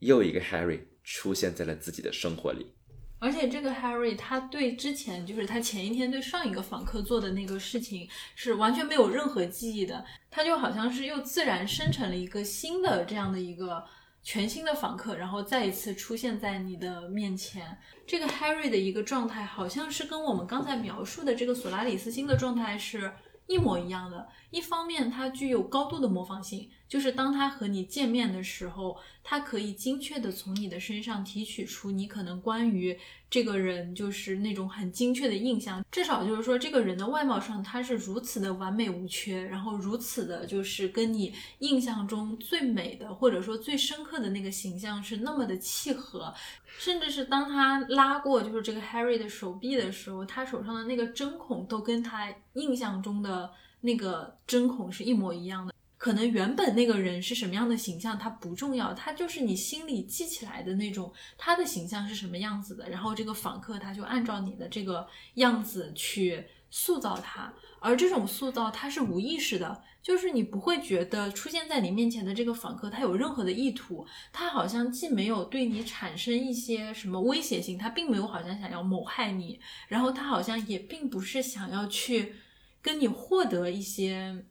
[0.01, 2.73] 又一个 Harry 出现在了自己的生活里，
[3.21, 13.85] 而且这个 Harry 他对之前就是他前一天对上一个访客做的那个事情是完全没有任何记忆的，他就好像是又自然生成了一个新的这样的一个
[14.23, 17.77] 全新的访客，然后再一次出现在你的面前。
[18.07, 23.13] 这个 Harry 的一个状态好像是跟我们刚才描述的这个索拉里斯星的状态是
[23.47, 24.29] 一模一样的。
[24.51, 26.69] 一方面，它具有高度的模仿性。
[26.89, 35.85] 就是当他和你见面的时候，他可以精确的从你的身上提取出你可能关于这个人就是那种很精确的印象。
[35.93, 46.33] 至少就是说，这个人的外貌上他是如此的完美无缺，然后如此的就是跟你印象中最美的或者说最深刻的那个形象是那么的契合。
[46.79, 53.51] 甚至是当他拉过就是这个 Harry 的手臂的时候，他手上的那个针孔都跟他印象中的
[53.89, 55.73] 那个针孔是一模一样的。
[55.97, 82.37] 可能原本那个人是什么样的形象，他不重要，他就是你心里记起来的那种他的形象是什么样子的，然后这个访客他就按照你的这个样子去塑造他，而这种塑造他是无意识的，就是你不会觉得出现在你面前的这个访客他有任何的意图，他好像既没有对你产生一些什么威胁性，他并没有好像想要谋害你，然后他好像也并不是想要去
[82.83, 84.45] 跟你获得一些。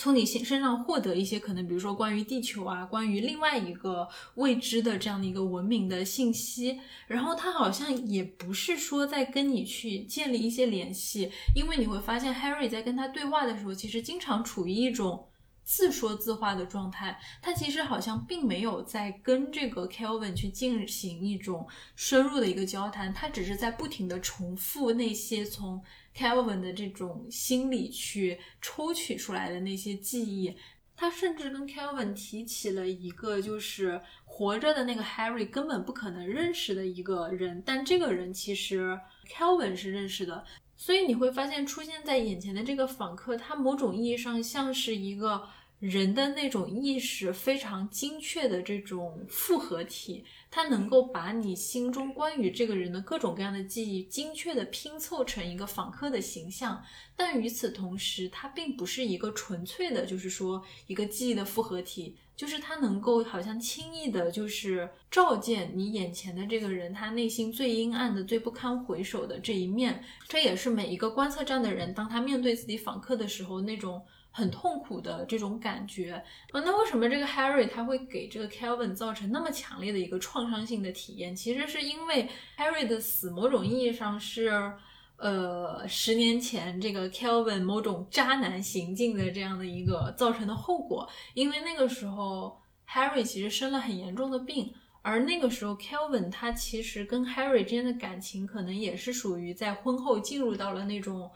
[0.00, 15.26] 从你身身上获得一些可能，比如说关于地球啊，关于另外一个未知的这样的一个文明的信息，然后他好像也不是说在跟你去建立一些联系，因为你会发现 Harry 在跟他对话的时候，其实经常处于一种
[15.68, 25.84] 自说自话的状态，他其实好像并没有在跟这个 Kelvin 去进行一种深入的一个交谈，他只是在不停的重复那些从。
[26.16, 30.56] Kelvin 的这种心理去抽取出来的那些记忆，
[30.96, 38.98] 他甚至跟 Kelvin 提起了一个就是活着的那个 Harry 根本不可能认识的一个人，但这个人其实
[39.30, 40.44] Kelvin 是认识的，
[40.76, 45.46] 所以你会发现出现在眼前的这个访客，他某种意义上像是一个
[45.78, 50.24] 人的那种意识非常精确的这种复合体。
[50.50, 56.82] 它能够把你心中关于这个人的各种各样的记忆精确的拼凑成一个访客的形象，
[57.14, 70.02] 但与此同时，它并不是一个纯粹的，就是说一个记忆的复合体，就是它能够好像轻易的，就是照见你眼前的这个人他内心最阴暗的、最不堪回首的这一面。
[70.26, 74.02] 这也是每一个观测站的人，当他面对自己访客的时候那种。
[74.38, 76.12] 很痛苦的这种感觉
[76.52, 81.34] 啊，那为什么这个 Harry 他会给这个 Kelvin 造成那么强烈的一个创伤性的体验？
[81.34, 84.72] 其实是因为 Harry 的死，某种意义上是，
[85.16, 91.08] 呃，十年前这个 Kelvin 某种渣男行径的这样的一个造成的后果。
[91.34, 92.56] 因为那个时候
[92.88, 94.72] Harry 其实生了很严重的病，
[95.02, 101.28] 而那个时候 Kelvin 他其实跟 Harry 之间的感情可能也是属于在婚后进入到了那种。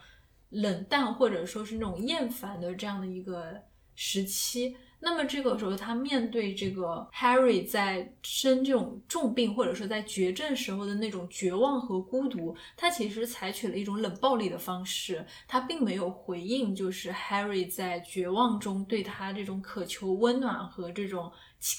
[0.53, 3.61] 冷淡或者说是那种厌烦的这样的一个
[3.95, 21.31] 时期，那么这个时候他面对这个 Harry 在生这种重病或者说在绝症时候的那种绝望和孤独，他其实采取了一种冷暴力的方式，他并没有回应，就是 Harry 在绝望中对他这种渴求温暖和这种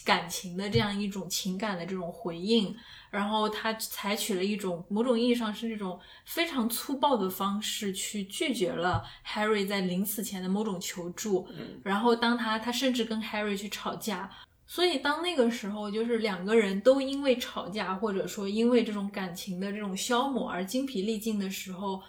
[0.04, 2.74] 感情的这样一种情感的这种回应。
[3.14, 11.46] 然后他采取了一种某种意义上是那种非常粗暴的方式去拒绝了 Harry 在临死前的某种求助。
[11.84, 14.28] 然后当他他甚至跟 Harry 去吵架，
[14.66, 22.02] 所以当那个时候就是两个人都因为吵架或者说因为这种感情的这种消磨而精疲力尽的时候。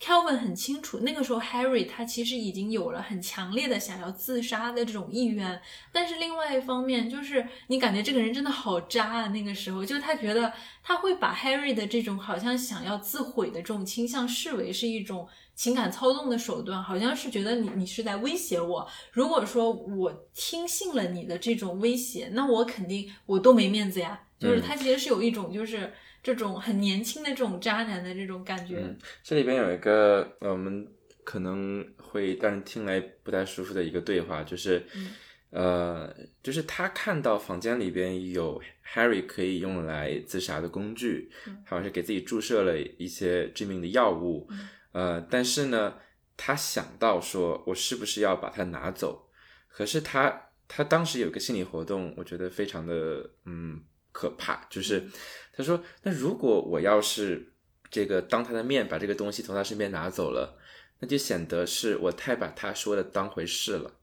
[0.00, 5.60] Kelvin 很清楚，那个时候 Harry 他其实已经有了很强烈的想要自杀的这种意愿，
[5.92, 9.28] 但是另外一方面就是你感觉这个人真的好渣啊！
[9.28, 10.50] 那个时候就是他觉得
[10.82, 18.88] 他会把 Harry 的这种好像想要自毁的这种倾向视为是一种情感操纵的手段，好像是觉得你你是在威胁我。
[19.12, 24.18] 如果说我听信了你的这种威胁，那我肯定我多没面子呀。
[24.38, 25.92] 就是他其实是有一种就是。
[26.22, 28.76] 这种很年轻的这种渣男的这种感觉。
[28.78, 30.86] 嗯，这里边有一个呃我们
[31.24, 35.10] 可能会让人听来不太舒服的一个对话，就是，嗯
[35.50, 38.60] 呃，就是他看到房间里边有
[38.94, 45.94] Harry 可以用来自杀的工具，嗯好像是给自己注射了一些致命的药物，嗯呃，但是呢，
[46.36, 49.30] 他想到说我是不是要把它拿走，
[49.68, 53.82] 可是他他当时有个心理活动，我觉得非常的嗯
[54.12, 55.08] 可怕，就是
[55.52, 57.52] 他说，那如果我要是
[57.90, 60.58] 这个当他的面把这个东西从他身边拿走了，
[61.00, 63.98] 那就显得是我太把他说的当回事了，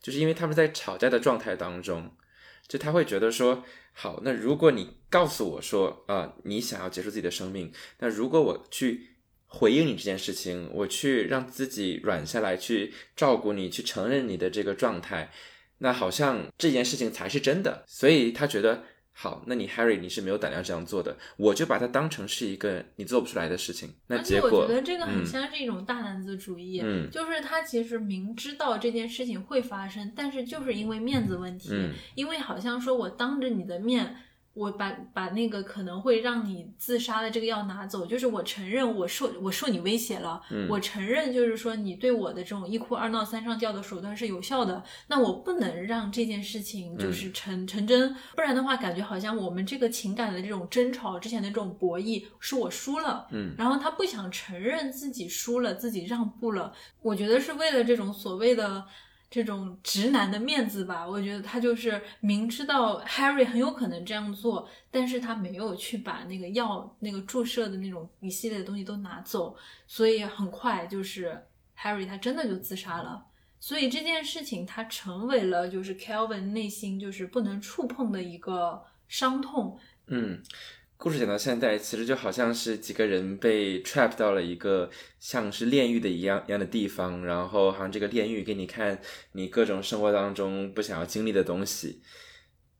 [0.00, 2.16] 就是因为他们在吵架的状态当中，
[2.66, 15.32] 就他会觉得说，好，那如果你告诉我说啊、你想要结束自己的生命，那如果我去回应你这件事情，我去让自己软下来，去照顾你，去承认你的这个状态，
[15.78, 17.84] 那好像这件事情才是真的。
[17.88, 18.84] 所以他觉得，
[19.22, 23.92] 好，那你 Harry 你是没有胆量这样做的，我就把它当成是一个你做不出来的事情。
[24.06, 34.16] 那而且我，觉得这个很嗯像是一种大男子主义，嗯就是他其实明知道这件事情会发生，但是就是因为面子问题，嗯因为好像说我当着你的面。
[34.52, 56.72] 我把把那个可能会让你自杀的这个药拿走，就是我承认我受我受你威胁了，嗯我承认就是说你对我的这种一哭二闹三上吊的手段是有效的，那我不能让这件事情嗯就是成、成真，不然的话感觉好像我们这个情感的这种争吵之前的这种博弈是我输了，嗯然后他不想承认自己输了，自己让步了。
[57.02, 58.84] 我觉得是为了这种所谓的
[59.30, 61.08] 这种直男的面子吧。
[61.08, 69.56] 我觉得他就是明知道 Harry 很有可能这样做，但是他没有去把那个药、那个注射的那种一系列的东西都拿走，
[69.86, 71.40] 所以很快就是
[71.78, 73.24] Harry 他真的就自杀了。
[73.62, 79.78] 所以这件事情，他成为了就是 Kelvin 内心就是不能触碰的一个伤痛。
[80.06, 80.42] 嗯，
[81.02, 89.00] 故事讲到现在，其实就好像是几个人被 trap 到了一个像是炼狱的一样一样的地方，然后好像这个炼狱给你看
[89.32, 92.02] 你各种生活当中不想要经历的东西。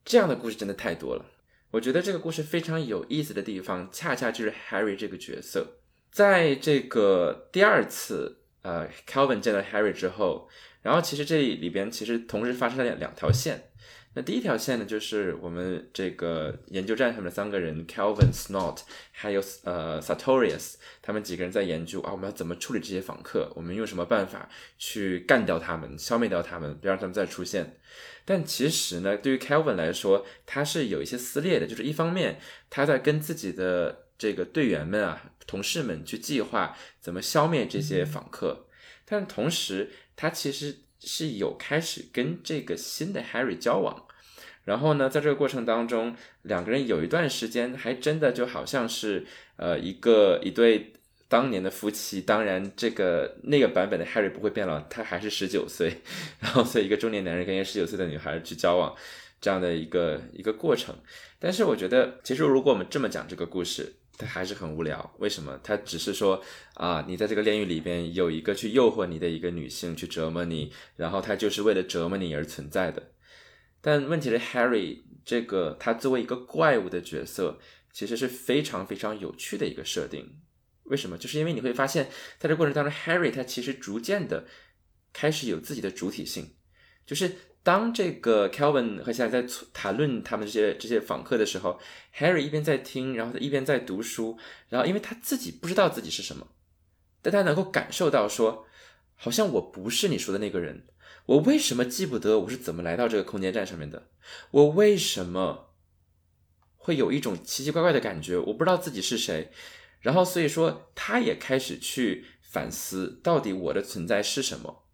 [0.05, 1.25] 这样的故事真的太多了。
[1.71, 5.79] 我觉得这个故事非常有意思的地方，恰恰就是 Harry 这个角色，
[6.13, 10.47] 在这个第二次呃 Calvin 见到 Harry 之后，
[10.83, 13.70] 然后其实这里边其实同时发生了两两条线。
[14.13, 18.81] 那第一条线呢，就是我们这个研究站上面的三个人，Calvin、Snot，
[19.13, 27.77] 还有呃 Sartorius，他们几个人在研究啊，我们要怎么处理这些访客，我们用什么办法去干掉他们，消灭掉他们，不让他们再出现。
[28.25, 38.67] 但其实呢，对于 Calvin 来说，他是有一些撕裂的，就是一方面他在跟自己的这个队员们啊、同事们去计划怎么消灭这些访客，
[39.05, 44.07] 但同时他其实是有开始跟这个新的 Harry 交往。
[44.65, 49.27] 然后呢，在这个过程当中，两个人有一段时间还真的就好像是
[49.57, 50.93] 呃一个一对
[51.29, 52.21] 当年的夫妻。
[52.21, 56.03] 当然，这个那个版本的 Harry 不会变老，他还是十九岁。
[56.39, 58.95] 然后，所以一个中年男人跟一个十九岁的女孩去交往，
[59.41, 60.95] 这样的一个一个过程。
[61.39, 65.15] 但是我觉得，其实如果我们这么讲这个故事，它还是很无聊。
[65.19, 65.59] 为什么？
[65.65, 66.43] 它只是说
[66.75, 73.13] 啊，你在这个炼狱里边有一个去诱惑你的一个女性去折磨你，然后她就是为了折磨你而存在的。
[73.81, 77.59] 但问题是，Harry 这个他作为一个怪物的角色，
[77.93, 80.39] 其实是非常非常有趣的一个设定。
[80.85, 81.17] 为什么？
[81.17, 84.47] 就是因为你会发现，在这过程当中，Harry 他其实逐渐的
[85.13, 86.57] 开始有自己的主体性。
[87.07, 87.33] 就是
[87.63, 91.79] 当这个 Kelvin 和现在在谈论他们这些这些访客的时候
[92.17, 94.39] ，Harry 一边在听，然后他一边在读书，
[94.69, 96.47] 然后因为他自己不知道自己是什么，
[97.21, 98.67] 但他能够感受到说，
[99.15, 100.87] 好像我不是你说的那个人。
[101.27, 104.09] 我为什么记不得我是怎么来到这个空间站上面的？
[104.51, 105.75] 我为什么
[106.77, 108.39] 会有一种奇奇怪怪的感觉？
[108.39, 109.53] 我不知道自己是谁。
[110.01, 114.85] 然后所以说，他也开始去反思，到底我的存在是什么。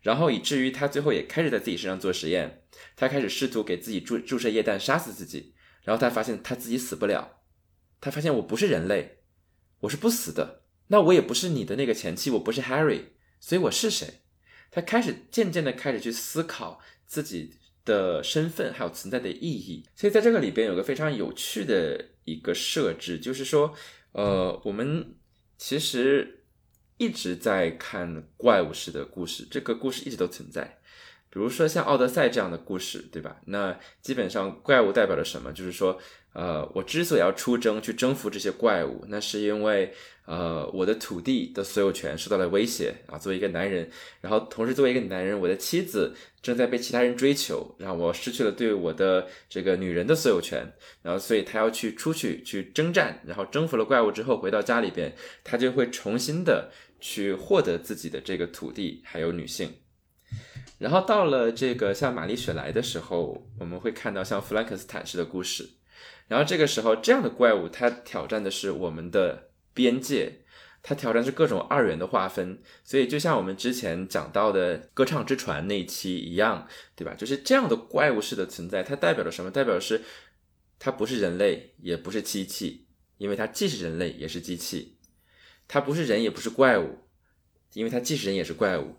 [0.00, 2.62] 然后以至于他最后也开始在自己身上做实验，
[2.96, 5.54] 他开始试图给自己注注射液氮杀死自己。
[5.84, 7.40] 然后他发现他自己死不了，
[8.00, 9.20] 他发现我不是人类，
[9.80, 10.62] 我是不死的。
[10.88, 13.04] 那我也不是你的那个前妻，我不是 Harry，
[13.40, 14.22] 所以我是谁？
[14.70, 17.54] 他开始渐渐的开始去思考自己
[17.86, 23.74] 的身份还有存在的意义，所以在这个里边有个非常有趣的一个设置，就是说，
[24.12, 25.16] 呃，我们
[25.56, 26.37] 其实
[26.98, 30.78] 一直在看怪物式的故事，这个故事一直都存在，
[31.30, 33.40] 比如说像《奥德赛》这样的故事，对吧？
[33.46, 35.52] 那基本上怪物代表着什么？
[35.52, 35.98] 就是说，
[36.32, 39.92] 呃，我之所以要出征去征服这些怪物，那是因为，
[40.26, 43.16] 呃，我的土地的所有权受到了威胁啊。
[43.16, 43.88] 作为一个男人，
[44.20, 50.72] 然后同时作为一个男人，我的妻子正在被其他人追求，让我失去了对我的这个女人的所有权，
[51.02, 56.70] 然后所以他要去出去去征战，然后征服了怪物之后回到家里边，他就会重新的
[57.00, 59.72] 去获得自己的这个土地还有女性。
[60.78, 65.68] 然后到了这个像玛丽雪莱的时候，我们会看到像弗兰肯斯坦式的故事。
[66.28, 70.44] 然后这个时候，这样的怪物它挑战的是我们的边界，
[70.82, 72.62] 它挑战是各种二元的划分。
[72.84, 77.14] 所以就像我们之前讲到的《歌唱之船》那一期一样，对吧？
[77.14, 79.50] 就是这样的怪物式的存在，它代表了什么？
[79.50, 80.02] 代表是
[80.78, 82.86] 它不是人类，也不是机器，
[83.16, 84.97] 因为它既是人类也是机器；
[85.68, 86.98] 它不是人，也不是怪物，
[87.74, 88.96] 因为它既是人也是怪物。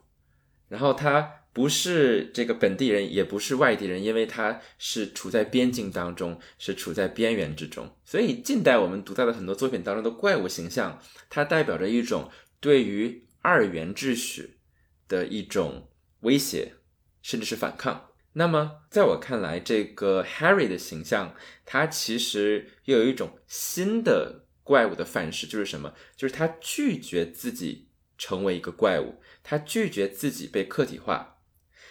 [0.69, 1.35] 然后它。
[1.51, 7.89] 不是这个本地人，也不是外地人，因为他是处在边境当中，是处在边缘之中。
[8.05, 14.59] 所以近代我们读到的很多作品当中的怪物形象，它代表着一种对于二元秩序
[15.07, 15.89] 的一种
[16.21, 16.75] 威胁，
[17.23, 18.09] 甚至是反抗。
[18.33, 25.95] 那么在我看来，这个 Harry 的形象，他其实又有一种新的怪物的范式，就是什么？
[26.15, 27.87] 就是他拒绝自己
[28.19, 31.37] 成为一个怪物，他拒绝自己被客体化。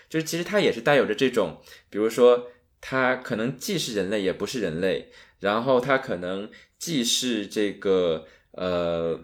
[0.09, 1.61] 就是其实它也是带有着这种，
[1.91, 5.11] 比如说它可能既是人类也不是人类，
[5.41, 6.49] 然后它可能
[6.79, 9.20] 既是这个呃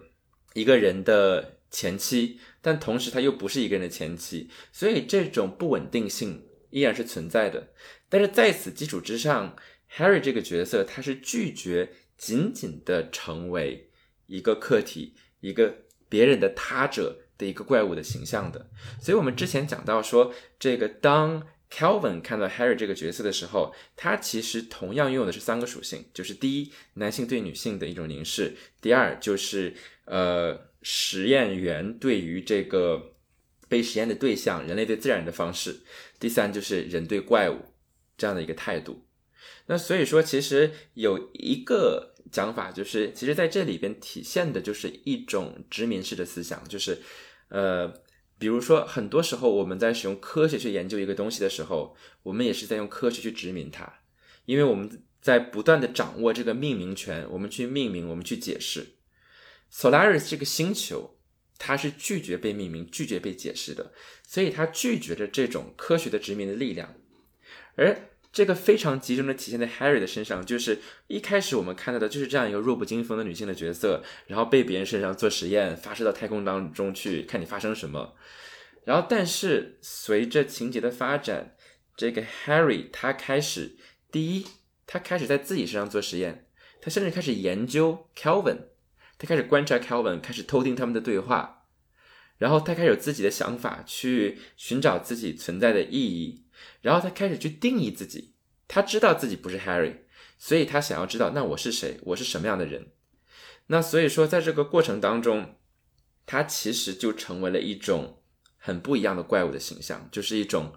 [0.53, 7.69] 一个人的前妻，但同时它又不是一个人的前妻，所以这种不稳定性依然是存在的。
[8.09, 9.55] 但是在此基础之上
[9.95, 13.89] ，Harry 这个角色他是拒绝仅仅的成为
[14.27, 15.75] 一个客体，一个
[16.07, 17.21] 别人的他者。
[17.37, 18.69] 的一个怪物的形象的，
[19.01, 33.17] 所以我们之前讲到说，这个当 Calvin 看到 Harry 这个角色的时候，他其实同样拥有的是三个属性，就是第一，男性对女性的一种凝视；第二，就是呃实验员对于这个
[33.67, 35.81] 被实验的对象，人类对自然的方式；
[36.17, 37.57] 第三，就是人对怪物
[38.17, 39.05] 这样的一个态度。
[39.67, 42.11] 那所以说，其实有一个。
[42.31, 47.01] 讲法就是，其实在这里边体现的就是一种殖民式的思想，就是，
[47.47, 47.87] 呃，
[48.37, 54.01] 比如说很多时候我们在使用科学去研究一个东西的时候，我们也是在用科学去殖民它，
[54.45, 58.95] 因为我们在不断的掌握这个命名权，我们去命名，我们去解释。
[59.71, 61.17] Solaris 这个星球，
[61.57, 63.93] 它是拒绝被命名、拒绝被解释的，
[64.27, 66.95] 所以它拒绝着这种科学的殖民的力量，
[67.75, 68.09] 而。
[68.35, 78.13] 这个非常集中的体现在 Harry 的身上，就是一开始我们看到的就是这样一个弱不禁风的女性的角色，然后被别人身上做实验，发射到太空当中去看你发生什么。
[78.83, 81.55] 然后，但是随着情节的发展，
[81.95, 83.77] 这个 Harry 他开始，
[84.11, 84.45] 第一，
[84.85, 86.49] 他开始在自己身上做实验，
[86.81, 88.63] 他甚至开始研究 Kelvin，
[89.17, 91.67] 他开始观察 Kelvin，开始偷听他们的对话，
[92.37, 96.41] 然后他开始有自己的想法，去寻找自己存在的意义。
[96.81, 98.33] 然后他开始去定义自己，
[98.67, 99.97] 他知道自己不是 Harry，
[100.37, 102.91] 所以他想要知道那我是谁，我是什么样的人。
[103.67, 105.55] 那所以说，在这个过程当中，
[106.25, 108.21] 他其实就成为了一种
[108.57, 110.73] 很不一样的怪物的形象，就是一种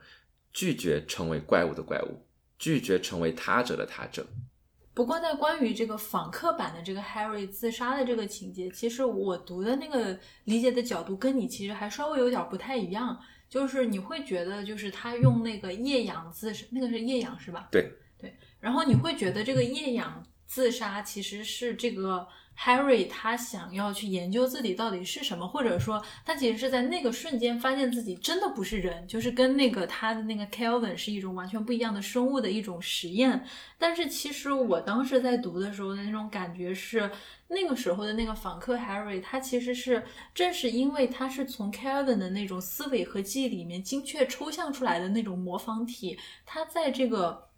[0.52, 2.26] 拒绝成为怪物的怪物，
[2.58, 4.26] 拒绝成为他者的他者。
[4.94, 13.16] 不过，在关于这个访客版的这个 Harry 自杀的这个情节，其实我读的那个理解的角度跟你其实还稍微有点不太一样。
[13.48, 17.68] 就是你会觉得，就是他用那个液氧自杀，那个是液氧是吧？
[17.70, 18.36] 对对。
[18.60, 22.26] 然后你会觉得这个液氧自杀其实是这个
[22.58, 33.44] Harry 他想要去研究自己到底是什么，或者说他其实是在那个瞬间发现自己真的不是人，就是跟那个他的那个 Kelvin 是一种完全不一样的生物的一种实验。
[33.78, 37.10] 但是其实我当时在读的时候的那种感觉是。
[37.48, 47.48] 那个时候的那个访客 Harry，他其实是正是因为他是从 Kevin 的那种思维和记忆里面精确抽象出来的那种模仿体，他在这个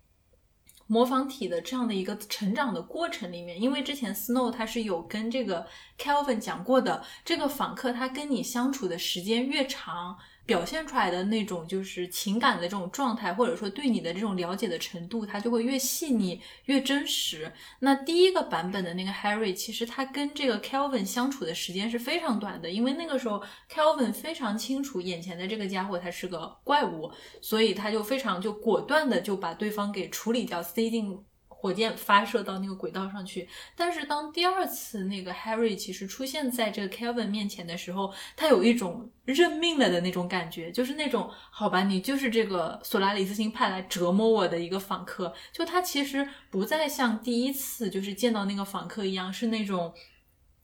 [0.86, 5.66] 模仿体的这样的一个成长的过程里面，因为之前 Snow 他是有跟这个
[5.98, 10.16] Kevin 讲过的，这个访客他跟你相处的时间越长。
[10.50, 17.52] 表现出来的那种就是情感的这种状态，或者说对你的这种了解的程度，它就会越细腻、越真实。
[17.78, 23.40] 那第一个版本的那个 Harry，其实他跟这个 Kelvin 相处的时间是非常短的，因为那个时候
[23.72, 31.29] Kelvin 非常清楚眼前的这个家伙他是个怪物，所以他就非常就果断的就把对方给处理掉，塞进。
[31.60, 33.46] 火箭发射到那个轨道上去。
[33.76, 45.34] 但是当第二次那个 Harry 其实出现在这个 Kevin 面前的时候，他有一种认命了的那种感觉，就是那种好吧，你就是这个索拉里斯星派来折磨我的一个访客。
[45.52, 49.92] 就他其实不再像第一次就是见到那个访客一样，是那种。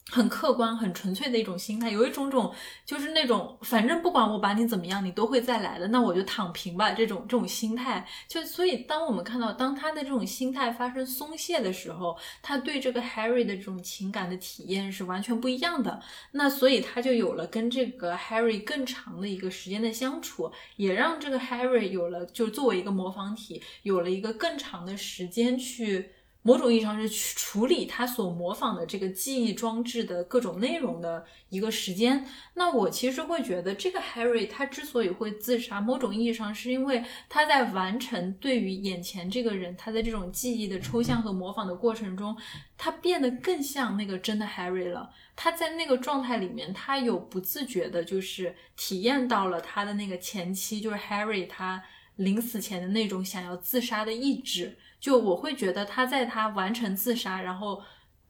[0.09, 2.55] 很客观、很纯粹的一种心态，有一种种
[2.85, 6.93] 就是那种，反正不管我把你怎么样，你都会再来的，那我就躺平吧。
[6.93, 16.01] 这种这种心态，就所以当我们看到当他的这种心态发生松懈的时候，他对这个 Harry 的这种情感的体验是完全不一样的。
[16.31, 26.13] 那所以他就有了跟这个 Harry 更长的一个时间的相处，也让这个 Harry 有了就作为一个模仿体，有了一个更长的时间去。
[26.47, 32.25] 某种意义上是去处理他所模仿的这个记忆装置的各种内容的一个时间。
[32.55, 42.37] 那我其实会觉得，这个 Harry 他之所以会自杀，某种意义上是因为他在完成对于眼前这个人他的这种记忆的抽象和模仿的过程中，
[42.79, 45.11] 他变得更像那个真的 Harry 了。
[45.35, 51.83] 他在那个状态里面，他有不自觉的，就是体验到了他的那个前妻，就是 Harry 他
[52.15, 54.79] 临死前的那种想要自杀的意志。
[55.07, 57.81] 就我会觉得他在他完成自杀，然后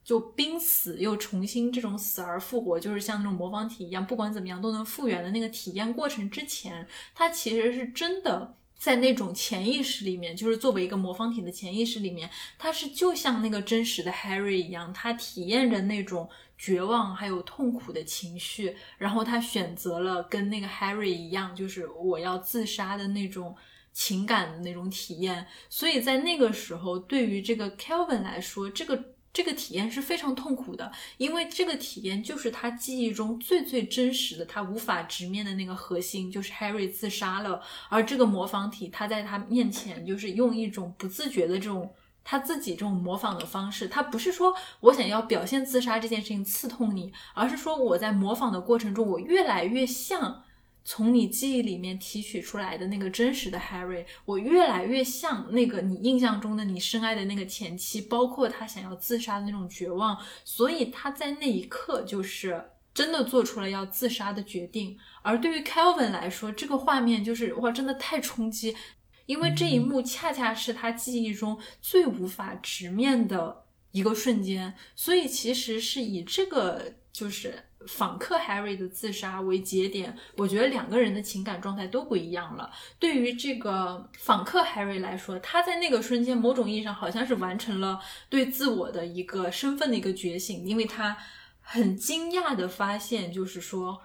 [0.04, 23.56] 就濒死又重新这种死而复活，就是像那种魔方体一样，不管怎么样都能复原的那个体验过程之前，他其实是真的在那种潜意识里面，就是作为一个魔方体的潜意识里面，他是就像那个真实的 Harry 一样，他体验着那种绝望还有痛苦的情绪，然后他选择了跟那个 Harry 一样，就是我要自杀的那种。
[23.98, 41.90] 情感的那种体验，所以在那个时候，对于这个 Kelvin 来说，这个这个体验是非常痛苦的，因为这个体验就是他记忆中最最真实的，他无法直面的那个核心，就是 Harry 自杀了，而这个模仿体，他在他面前就是用一种不自觉的这种
[42.22, 50.42] 他自己这种模仿的方式，他不是说我想要表现自杀这件事情刺痛你，而是说我在模仿的过程中，我越来越像。
[50.88, 64.96] 从你记忆里面提取出来的那个真实的 Harry，我越来越像那个你印象中的你深爱的那个前妻，包括他想要自杀的那种绝望，所以他在那一刻就是真的做出了要自杀的决定。
[65.22, 68.76] 而对于 Kelvin 来说，这个画面就是哇，真的太冲击，
[69.26, 77.54] 因为这一幕恰恰是他记忆中最无法直面的一个瞬间，所以其实是以这个就是。
[77.86, 82.68] 访客 Harry 的自杀为节点，我觉得两个人的情感状态都不一样了。
[82.98, 91.16] 对于这个访客 Harry 来说，他在那个瞬间，某种意义上好像是完成了对自我的一个身份的一个觉醒，因为他
[91.60, 94.00] 很惊讶的发现，就是说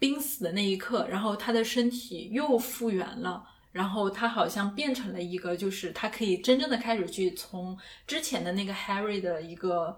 [0.00, 9.96] 濒死的那一刻，然后他的身体又复原了，然后他好像变成了一个，就是他可以真正的开始去从之前的那个 Harry 的一个。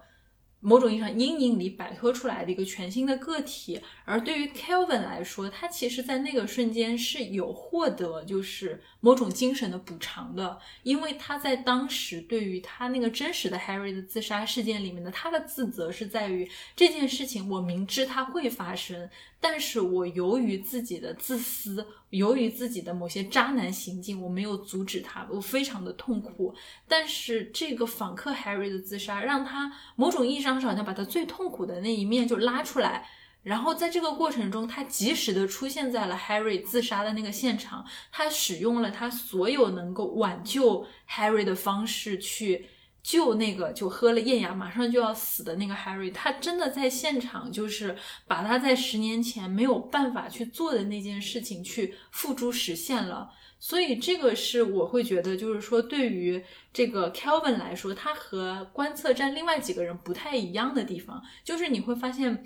[0.64, 19.10] 某种意义上，阴影里摆脱出来的一个全新的个体，而对于 Kelvin 来说，他其实，在那个瞬间是有获得，就是某种精神的补偿的，因为他在当时对于他那个真实的 Harry 的自杀事件里面的他的自责是在于这件事情，我明知它会发生。
[19.44, 26.54] 但是我由于自己的自私，由于自己的某些渣男行径，我没有阻止他，我非常的痛苦。
[26.86, 33.04] 但是这个访客 Harry 的自杀，让他某种意义上是好像把他最痛苦的那一面就拉出来，
[33.42, 42.66] 然后在这个过程中，他及时的出现在了 Harry 自杀的那个现场，他使用了他所有能够挽救 Harry 的方式去。
[43.02, 47.96] 救那个就喝了艳阳马上就要死的那个 Harry，他真的在现场就是
[48.26, 53.30] 把他在十年前没有办法去做的那件事情去付诸实现了。
[53.58, 56.42] 所以这个是我会觉得，就是说对于
[56.72, 62.44] 这个 Kelvin 来说，他和观测站另外几个人不太一样的地方，就是你会发现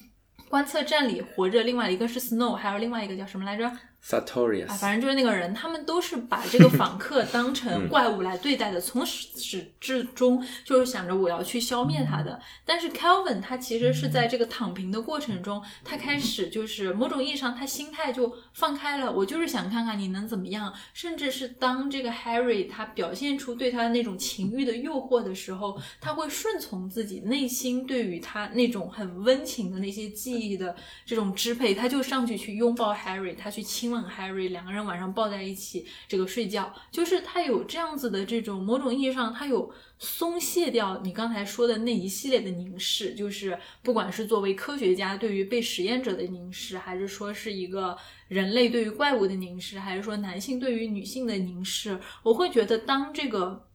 [0.50, 3.70] 观测站里活着另外一个是 Snow，还有另外一个叫什么来着
[4.08, 12.40] ？Sartorius，反正就是那个人，他们都是把这个访客 当成怪物来对待的，从始至终就是想着我要去消灭他的。
[12.64, 20.72] 但是 Kelvin 他其实是在这个躺平的过程中，他开始就是某种意义上他心态就放开了，我就是想看看你能怎么样。
[20.94, 47.96] 甚至是当这个 Harry 他表现出对他的那种情欲的诱惑的时候，他会顺从自己内心对于他那种很温情的那些记忆的这种支配，他就上去去拥抱 Harry，他去亲 Harry 两个人晚上抱在一起，这个睡觉就是他有这样子的这种某种意义上，他有松懈掉你刚才说的那一系列的凝视，就是不管是作为科学家对于被实验者的凝视，还是说是一个
[48.28, 53.68] 人类对于怪物的凝视，还是说男性对于女性的凝视，我会觉得当这个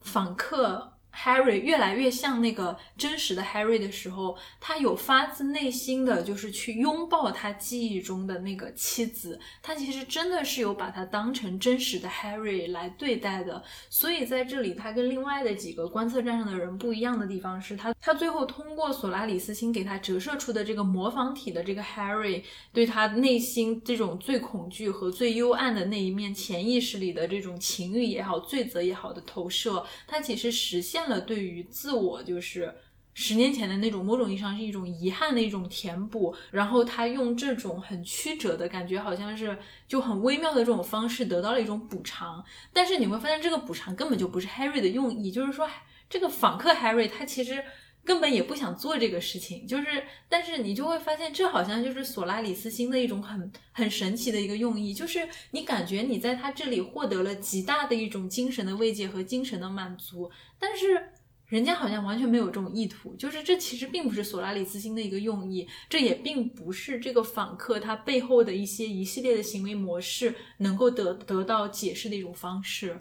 [0.00, 0.89] 访客。
[1.12, 13.62] Harry 越来越像那个真实的 Harry 的时候，他有发自内心的就是去拥抱他记忆中的那个妻子，他其实真的是有把他当成真实的 Harry 来对待的。
[13.88, 30.99] 所以在这里，他跟另外的几个观测站上的人不一样的地方是他，他最后通过索拉里斯星给他折射出的这个模仿体的这个 Harry，对他内心这种最恐惧和最幽暗的那一面潜意识里的这种情欲也好、罪责也好的投射，他其实实现。
[31.08, 32.74] 了对于自我就是
[33.14, 39.56] 十年前的那种某种意义上是一种遗憾的一种填补，然后他用这种很曲折的感觉，好像是
[39.88, 42.44] 就很微妙的这种方式得到了一种补偿。
[42.72, 45.68] 但是你会发现这个补偿根本就不是 Harry 的用意，就是说
[46.08, 47.62] 这个访客 Harry 他其实
[48.10, 55.20] 根本也不想做这个事情，就是但是你就会发现这好像就是索拉里斯星的一种很很神奇的一个用意，就是
[55.52, 60.28] 你感觉你在他这里获得了极大的一种精神的慰藉和精神的满足。
[60.58, 61.00] 但是
[61.46, 72.98] 人家好像完全没有这种意图，就是这其实并不是索拉里斯星的一个用意，这也并不是这个访客他背后的一些一系列的行为模式能够得得到解释的一种方式。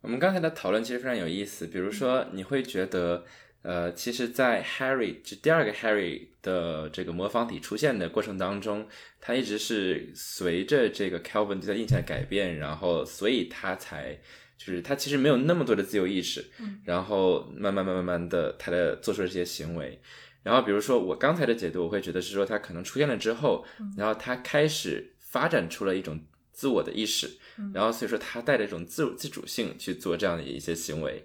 [0.00, 3.26] 我们刚才的讨论其实非常有意思，比如说你会觉得，
[3.66, 8.86] 呃，其实，在 Harry 就第二个 Harry 的这个模仿体出现的过程当中，
[9.20, 14.18] 他一直是随着这个 Calvin 对他印象的改变，然后所以他才。
[14.58, 16.42] 就是他其实没有那么多的自由意识，
[16.82, 20.00] 然后慢慢慢慢慢的，他的做出了这些行为，
[20.42, 23.66] 然后比如说我刚才的解读，我会觉得是说他可能出现了之后，
[23.98, 26.18] 然后他开始发展出了一种
[26.52, 27.36] 自我的意识，
[27.74, 31.22] 然后所以说他带着一种自自主性去做这样的一些行为，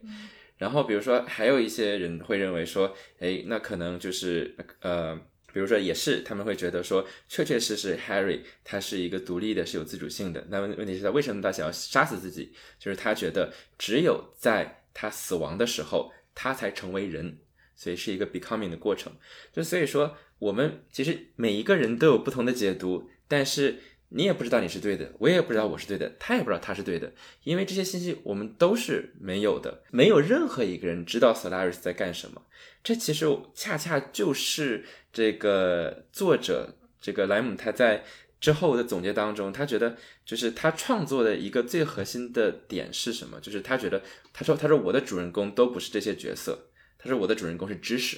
[0.61, 5.19] 然后比如说还有一些人会认为说，哎，那可能就是呃。
[5.53, 10.47] 比如说，也是他们会觉得说，确确实实，Harry 他是一个独立的，是有自主性的。
[10.49, 12.53] 那问问题是他为什么他想要杀死自己？
[12.79, 17.37] 就是他觉得只有在他死亡的时候，他才成为人，
[17.75, 19.11] 所以是一个 becoming 的过程。
[19.51, 23.79] 就所以说，我们其实每一个人都有不同的解读，但是
[24.13, 32.43] 你也不知道你是对的，我也不知道我是对的，他也不知道他是对的，因为这些信息我们都是没有的，没有任何一个人知道 Solaris 在干什么。
[32.83, 34.83] 这其实恰恰就是
[35.13, 38.03] 这个作者这个莱姆他在
[38.41, 39.95] 之后的总结当中，他觉得
[40.25, 43.39] 就是他创作的一个最核心的点是什么？
[43.39, 44.01] 就是他觉得
[44.33, 46.67] 他说他说我的主人公都不是这些角色，
[46.99, 48.17] 他说我的主人公是知识。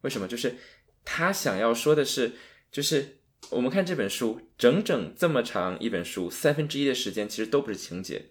[0.00, 0.26] 为什么？
[0.26, 0.54] 就是
[1.04, 2.32] 他想要说的是，
[2.70, 3.18] 就是
[3.50, 8.30] 我们看这本书，整整这么长一本书，三分之一的时间其实都不是情节，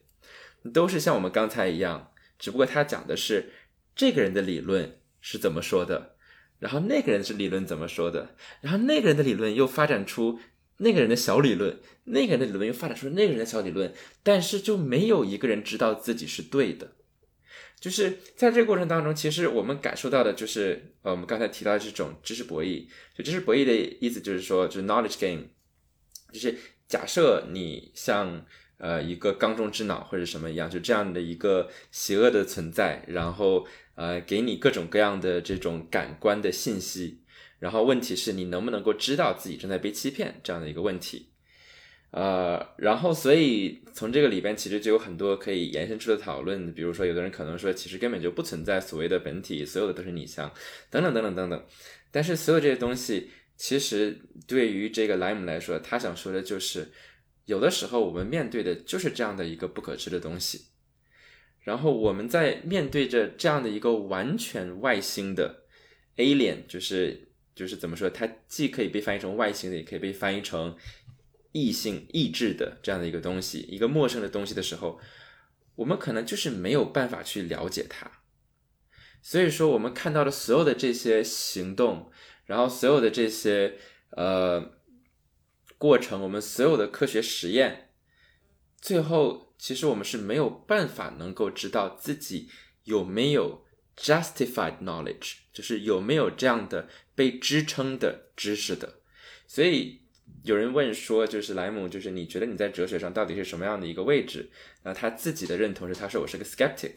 [0.74, 3.52] 都是像我们刚才一样，只不过他讲的是
[3.96, 4.98] 这个人的理论。
[5.28, 6.18] 是怎么说的？
[6.60, 8.36] 然后那个人是理论怎么说的？
[8.62, 10.40] 然后那个人的理论又发展出
[10.78, 13.92] 那个人的小理论，那个人的理论又发展出那个人的小理论，
[14.22, 16.92] 但是就没有一个人知道自己是对的。
[17.86, 22.88] 就是在这个过程当中，其实我们感受到的就是，呃，我们刚才提到这种知识博弈。
[23.16, 25.44] 就知识博弈的意思就是说，就是 knowledge game，
[26.34, 26.58] 就是
[26.88, 28.44] 假设你像
[28.80, 33.68] 呃一个缸中之脑或者什么一样，就这样的一个邪恶的存在，然后。
[33.98, 37.22] 呃，给你各种各样的这种感官的信息，
[37.60, 41.30] 然后问题是你能不能够知道自己正在被欺骗这样的一个问题，
[42.16, 50.50] 呃，然后所以从这个里边其实就有很多可以延伸出的讨论，比如说有的人可能说其实根本就不存在所谓的本体，所有的都是拟像，
[50.90, 51.66] 等等等等等等，
[52.12, 56.90] 但是所有这些东西其实对于这个莱姆来说，他想说的就是
[57.44, 60.68] 有的时候我们面对的就是这样的一个不可知的东西。
[61.64, 65.64] 然后我们在面对着这样的一个完全外星的
[66.16, 70.74] alien，就是就是怎么说，它既可以被翻译成外星的，也可以被翻译成
[71.56, 75.00] 异性、异质的这样的一个东西，一个陌生的东西的时候，
[75.76, 78.12] 我们可能就是没有办法去了解它。
[79.22, 82.12] 所以说，我们看到的所有的这些行动，
[82.46, 83.78] 然后所有的这些
[84.12, 84.74] 呃
[85.78, 87.94] 过程，我们所有的科学实验，
[88.82, 89.46] 最后。
[89.58, 92.50] 其实我们是没有办法能够知道自己
[92.84, 99.00] 有没有 justified knowledge，就是有没有这样的被支撑的知识的。
[99.48, 100.02] 所以
[100.46, 104.50] 有人问说，就是莱姆，就是你觉得你在哲学上到底是什么样的一个位置？
[104.84, 106.94] 那他自己的认同是，他说我是个 skeptic，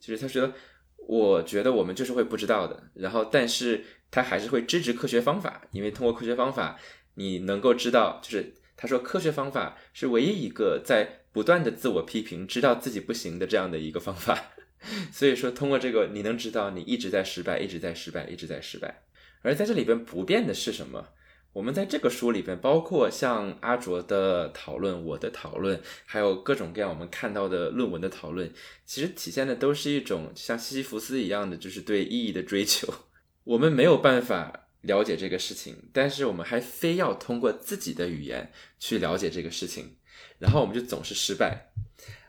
[0.00, 0.52] 就是他说，
[0.96, 2.90] 我觉得我们就是会不知道的。
[2.94, 6.78] 然后，但是他还是会支持科学方法，因为通过科学方法，
[7.14, 11.18] 你能够知道，就是他说科学方法是唯一一个在。
[11.30, 14.54] 不断的自我批评，知道自己不行的这样的一个方法，
[15.12, 19.02] 所以说通过这个，你能知道你一直在失败，一直在失败，一直在失败。
[19.42, 21.10] 而在这里边不变的是什么？
[21.52, 28.52] 我们在这个书里边，包括像阿卓的讨论、我的讨论，还有各种各样我们看到的论文的讨论，
[28.84, 32.92] 其实体现的都是一种像西西弗斯一样的，就是对意义的追求。
[33.44, 39.96] 我们没有办法了解这个事情，但是我们还非要通过自己的语言去了解这个事情，
[40.38, 41.72] 然后我们就总是失败。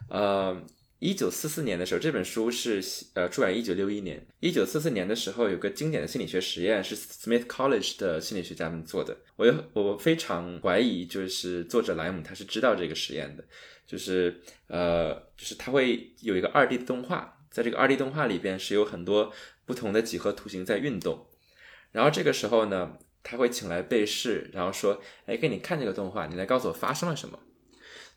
[0.09, 0.61] 呃。
[0.99, 2.83] 一九四四年的时候，这本书是
[3.13, 4.27] 呃出版一九六一年。
[4.41, 9.15] 一九四四年的时候，有个经典的心理学实验是 Smith College 的心理学家们做的。
[9.37, 13.45] 我我非常怀疑，就是作者莱姆他是知道这个实验的，
[13.87, 19.31] 就是呃就是他会有一个二 D 的动画，在这个二 D 动画里边是有很多
[19.65, 21.27] 不同的几何图形在运动。
[21.93, 27.39] 然后这个时候呢，他会请来被试，然后说：“哎，给你看这个动画，你来告诉我发生了什么。”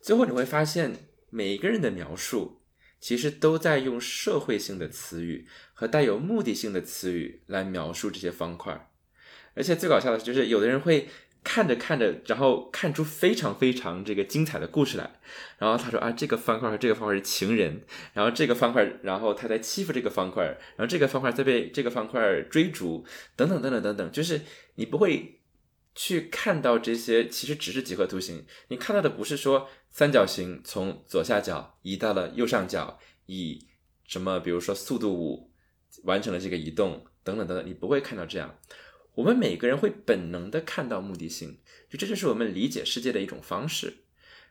[0.03, 0.97] 最后你会发现，
[1.31, 2.59] 每一个人的描述。
[3.03, 8.89] 其实都在用社会性的词语和带有目的性的词语来描述这些方块，
[9.55, 11.09] 而且最搞笑的就是，有的人会
[11.43, 15.11] 看着看着，然后看出非常非常这个精彩的故事来。
[15.59, 17.83] 然后他说啊，这个方块和这个方块是情人，
[18.13, 20.45] 然后这个方块，然后他在欺负这个方块，
[20.77, 24.13] 然后这个方块在被这个方块追逐，等等等等等等。
[24.13, 24.43] 就是
[24.77, 25.41] 你不会
[25.95, 29.69] 去看到这些，其实只是几何图形，你看到的不是说。
[29.95, 33.67] 三角形从左下角移到了右上角，以
[34.07, 35.53] 什么，比如说速度五
[36.05, 38.59] 完成了这个移动，等等等等，你不会看到这样。
[39.17, 41.59] 我们每个人会本能的看到目的性，
[41.91, 44.05] 就这就是我们理解世界的一种方式。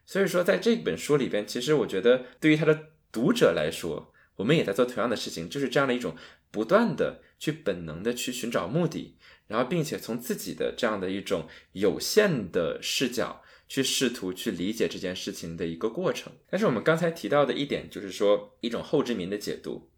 [0.05, 6.15] 所以说，在这本书里边，其实我觉得对于他的读者来说，我们也在做同样的事情，就是这样的一种
[6.51, 9.17] 不断的去本能的去寻找目的，
[9.52, 13.43] 然后并且从自己的这样的一种有限的视角。
[13.72, 19.89] 去试图去理解这件事情的一个过程，但是我们刚才提到的一点就是说一种后殖民的解读，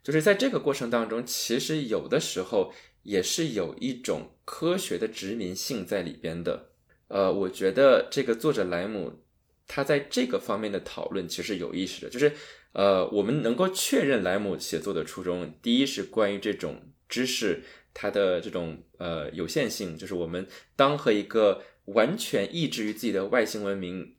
[0.00, 6.70] 就是在这个过程当中，其实有的时候也是有一种科学的殖民性在里边的。
[7.08, 9.24] 呃，我觉得这个作者莱姆
[9.66, 12.32] 他在这个方面的讨论其实有意识的，就是
[12.74, 17.64] 呃，我们能够确认莱姆写作的初衷，第一是关于这种知识
[17.98, 24.16] 它的这种呃有限性，就是我们当和一个完全抑制于自己的外星文明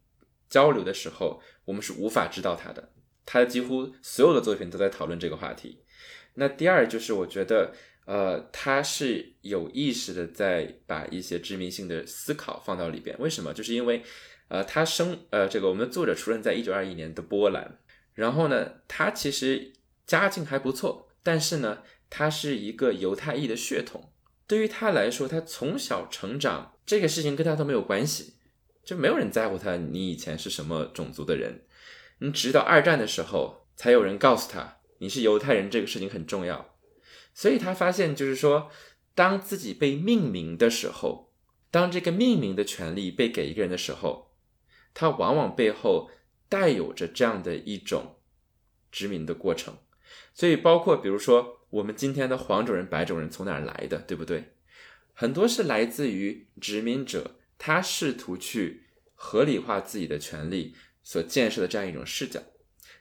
[0.50, 2.92] 交流的时候，我们是无法知道它的。
[3.24, 5.84] 他几乎所有的作品都在讨论这个话题。
[6.34, 7.74] 那第二就是，我觉得，
[8.06, 13.16] 呃，他是有意识的在把一些殖民性的思考放到里边。
[13.20, 13.54] 为什么？
[13.54, 14.02] 就是因为，
[14.48, 17.80] 呃，他生，呃，这个我们的作者出生在一九二一年的波兰，
[18.14, 19.74] 然后呢，他其实
[20.06, 24.12] 家境还不错，但是呢，他是一个犹太裔的血统。
[24.46, 26.74] 对于他来说，他从小成长。
[26.86, 28.36] 这个事情跟他都没有关系，
[28.86, 29.76] 就没有人在乎他。
[29.76, 31.66] 你以前是什么种族的人？
[32.20, 36.78] 你直到二战的时候，才有人告诉他你是犹太人，这个事情很重要。
[37.34, 38.72] 所以他发现，就是说，
[39.14, 41.34] 当自己被命名的时候，
[41.70, 44.34] 当这个命名的权利被给一个人的时候，
[44.94, 46.10] 他往往背后
[46.48, 48.22] 带有着这样的一种
[48.90, 49.78] 殖民的过程。
[50.34, 54.54] 所以，包括比如说，我们今天的黄种人、白种人从哪儿来的，对不对？
[55.14, 58.84] 很多是来自于殖民者，他试图去
[59.16, 62.42] 合理化自己的权利所建设的这样一种视角。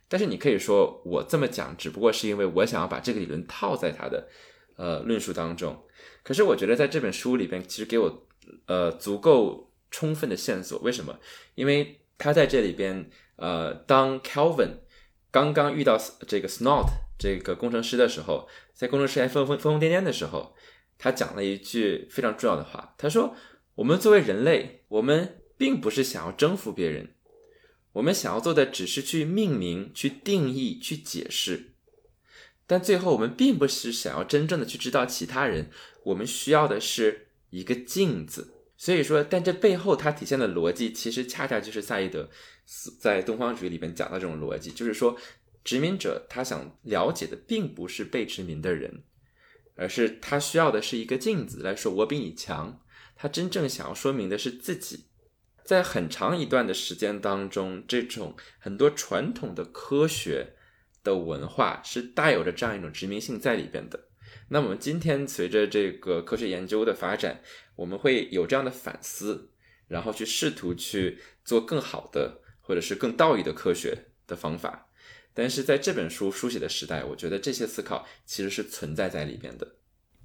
[0.09, 4.29] 但是你可以说我这么讲，只不过是因为我想要把这个理论套在他的
[4.77, 5.85] 呃论述当中。
[6.23, 8.27] 可是我觉得在这本书里边，其实给我
[8.67, 10.79] 呃足够充分的线索。
[10.81, 11.19] 为什么？
[11.55, 14.79] 因为他在这里边呃，当 Calvin
[15.31, 16.87] 刚刚遇到这个 Snot
[17.19, 20.55] 这个工程师的时候，在工程师还疯疯疯疯癫癫的时候。
[20.99, 23.37] 他讲了一句非常重要的话，他说
[23.77, 27.11] ：“我们作为人类，我们并不是想要征服别人，
[27.93, 31.75] 我们想要做的只是去命名、去定义、去解释。
[32.67, 35.71] 但最后，我们并不是想要真正的去知道其他人，
[36.05, 38.55] 我们需要的是一个镜子。
[38.79, 42.31] 所以说，但这背后它体现的逻辑，其实恰恰就是萨义德
[42.99, 45.15] 在《东方主义》里面讲的这种逻辑，就是说，
[45.67, 49.03] 殖民者他想了解的并不是被殖民的人。”
[49.79, 52.81] 而是他需要的是一个镜子来说我比你强。
[53.15, 55.07] 他真正想要说明的是自己。
[55.65, 60.55] 在很长一段的时间当中，这种很多传统的科学
[61.03, 64.09] 的文化是带有着这样一种殖民性在里边的。
[64.49, 67.43] 那我们今天随着这个科学研究的发展，
[67.75, 69.51] 我们会有这样的反思，
[69.89, 74.86] 然后去试图去做更好的或者是更道义的科学的方法。
[75.37, 79.69] 但是在这本书书写的时代，我觉得这些思考其实是存在在里边的。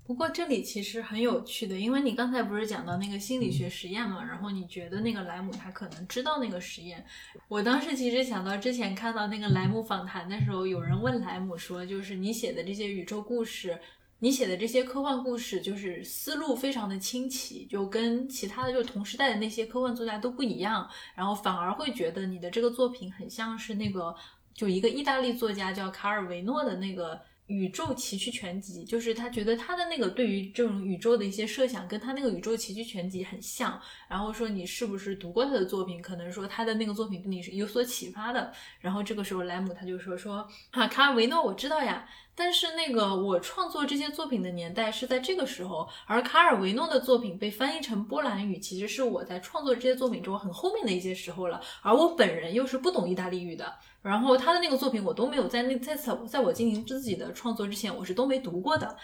[0.03, 7.05] 不过这里其实很有趣的，因为你刚才不是讲到那个心理学实验嘛，然后你觉得那个莱姆他可能知道那个实验。
[7.49, 13.79] 我当时其实想到之前看到那个莱姆访谈的时候，有人问莱姆说，就是你写的这些宇宙故事，
[14.19, 24.13] 你写的这些科幻故事就是思路非常的清奇，就跟其他的就同时代的那些科幻作家都不一样，然后反而会觉得你的这个作品很像是那个
[24.53, 27.19] 就一个意大利作家叫卡尔维诺的那个。
[27.47, 33.77] 宇宙奇趣全集，就是他觉得他的那个对于这种宇宙的一些设想，跟他那个宇宙奇趣全集很像。
[34.07, 36.01] 然后说你是不是读过他的作品？
[36.01, 38.53] 可能说他的那个作品对你是有所启发的。
[38.79, 51.59] 然后这个时候莱姆他就说说啊，卡尔维诺我知道呀，但是那个我创作这些作品的年代是在这个时候，而卡尔维诺的作品被翻译成波兰语，其实是我在创作这些作品中很后面的一些时候了。
[51.81, 53.75] 而我本人又是不懂意大利语的。
[54.01, 58.97] 然后他的那个作品我都没有在那在此在我进行自己的创作之前，我是都没读过的。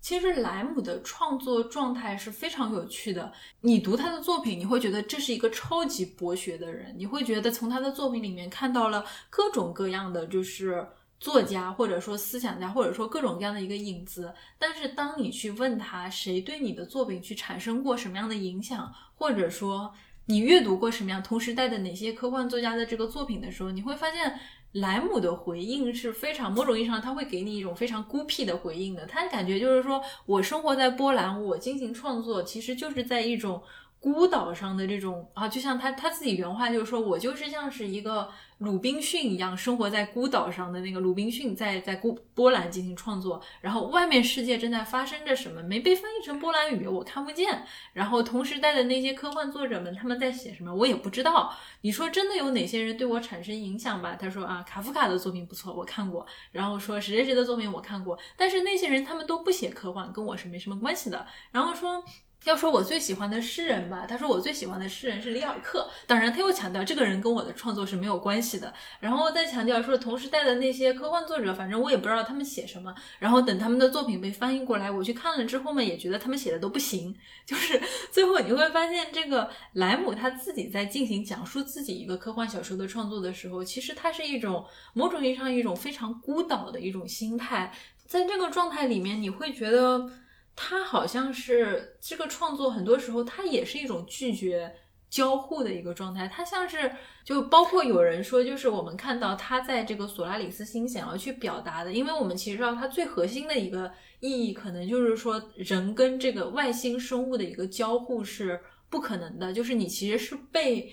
[0.00, 3.32] 其实莱姆的创作状态是非常有趣的。
[3.60, 10.84] 你读他的作品，你会觉得这是一个超级博学的人，你会觉得从他的作品里面看到了各种各样的就是
[11.20, 14.34] 作家或者说思想家或者说各种各样的一个影子。
[14.58, 19.94] 但是当你去问他谁对你的作品去产生过什么样的影响，或者说。
[20.26, 24.38] 你阅读过什么样同时代的哪些科幻作家的这个作品的时候，你会发现
[24.72, 29.04] 莱姆的回应是非常某种意义上他会给你一种非常孤僻的回应的。
[29.06, 33.62] 他感觉就是说我生活在波兰，我进行创作，其实就是在一种。
[34.02, 38.28] 孤岛上的这种啊，就像他他自己原话就是说，我就是像是一个
[38.62, 47.64] 鲁滨逊一样，生活在孤岛上的那个鲁滨逊，在在孤波兰进行创作，然后外面世界正在发生着什么，没被翻译成波兰语，我看不见。
[47.92, 51.52] 然后同时代的那些科幻作者们，他们在写什么，我也不知道。
[51.80, 54.16] 你说真的有哪些人对我产生影响吧？
[54.18, 56.24] 他说啊，卡夫卡的作品不错，我看过。
[56.52, 61.26] 然后说谁谁谁的作品我看过，但是那些人他们都不写科幻，跟我是没什么关系的。
[61.50, 62.04] 然后说。
[62.44, 65.88] 要说我最喜欢的诗人吧，他说我最喜欢的诗人是里尔克。
[66.06, 68.72] 当然，他又强调这个人跟我的创作是没有关系的。
[68.98, 72.92] 然后再强调说，同时代的那些科幻作者，反正我也不知道他们写什么。
[73.20, 77.14] 然后等他们的作品被翻译过来，我去看了之后嘛，也觉得他们写的都不行。
[77.46, 77.80] 就是
[78.10, 84.64] 最后你会发现，这个莱姆他自己在进行讲述自己一个科幻小说的创作的时候，其实他是一种
[84.94, 87.72] 某种意义上一种非常孤岛的一种心态。
[88.04, 90.10] 在这个状态里面，你会觉得。
[90.54, 94.74] 他好像是这个创作，很多时候他也是一种拒绝
[95.08, 96.28] 交互的一个状态。
[96.28, 96.90] 他像是
[97.24, 110.92] 就包括有人说，就是我们看到他在这个索拉里斯星想要去表达的，因为我们其实知道他最核心的一个意义，可能就是说人跟这个外星生物的一个交互是不可能的，就是你其实是被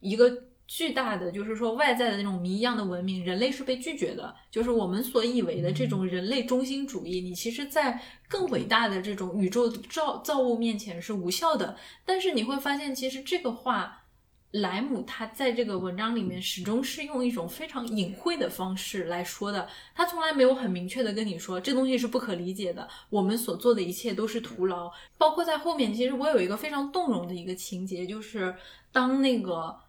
[0.00, 0.45] 一个。
[0.68, 4.34] 巨大的就是说外在的那种谜一样的文明，人类是被拒绝的。
[4.50, 11.76] 就是我们所以为的这种人类中心主义，你其实，在更伟大的这种宇宙造造物面前是无效的。
[12.04, 14.02] 但是你会发现，其实这个话，
[14.50, 19.68] 莱姆他在这个文章里面始终是用一种非常隐晦的方式来说的。
[19.94, 24.90] 他从来没有很明确的跟你说这东西是不可理解的，我们所做的一切都是徒劳。
[25.16, 28.52] 包括在后面，其实我有一个非常动容的一个情节，就是
[28.90, 29.85] 当那个。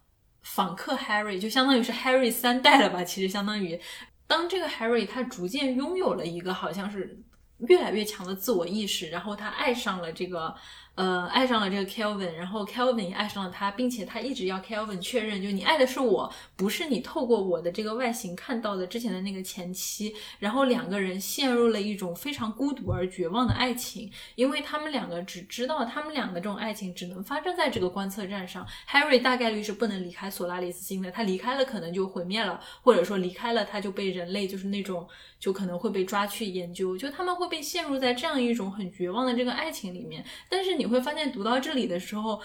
[0.54, 3.04] 访客 Harry 就相当于是 Harry 三代了吧？
[3.04, 3.80] 其实相当于，
[4.26, 7.20] 当这个 Harry 他逐渐拥有了一个好像是
[7.68, 10.56] 越来越强的自我意识，然后他爱上了这个。
[10.98, 20.16] 呃，爱上了这个 Kelvin，然后 Kelvin 也爱上了他，并且他一直要 Kelvin 确认，就你爱的是我，不是你透过我的这个外形看到的之前的那个前妻。
[20.40, 28.66] 然后两个人陷入了一种非常孤独而绝望的爱情，因为他们两个只知道他们两个这种爱情只能发生在这个观测站上。
[28.90, 35.08] Harry 大概率是不能离开索拉里斯星的，他离开了可能就毁灭了，或者说离开了他就被人类就是那种
[35.40, 40.26] 就可能会被抓去研究，就他们会被陷入在这样一种很绝望的这个爱情里面。
[40.50, 40.87] 但是你。
[40.88, 42.42] 你会发现，读到这里的时候，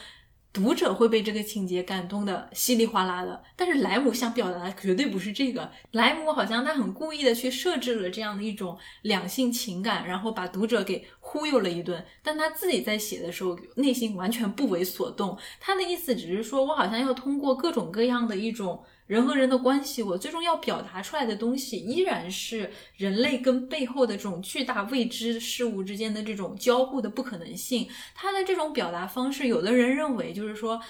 [0.53, 3.41] 读者会被这个情节感动的稀里哗啦的。
[3.55, 12.05] 但是莱姆想表达的绝对不是这个，莱姆好像他很故意的去设置了这样的一种两性情感，然后把读者给忽悠了一顿。
[12.21, 15.39] 但他自己在写的时候，内心完全不为所动。
[15.61, 18.83] 他的意思只是说，我好像要通过各种各样的一种。
[19.13, 27.87] 人和人的关系，我最终要表达出来的东西，依然是人类跟背后的这种巨大未知事物之间的这种交互的不可能性。
[28.15, 30.81] 他的这种表达方式，有的人认为就是说。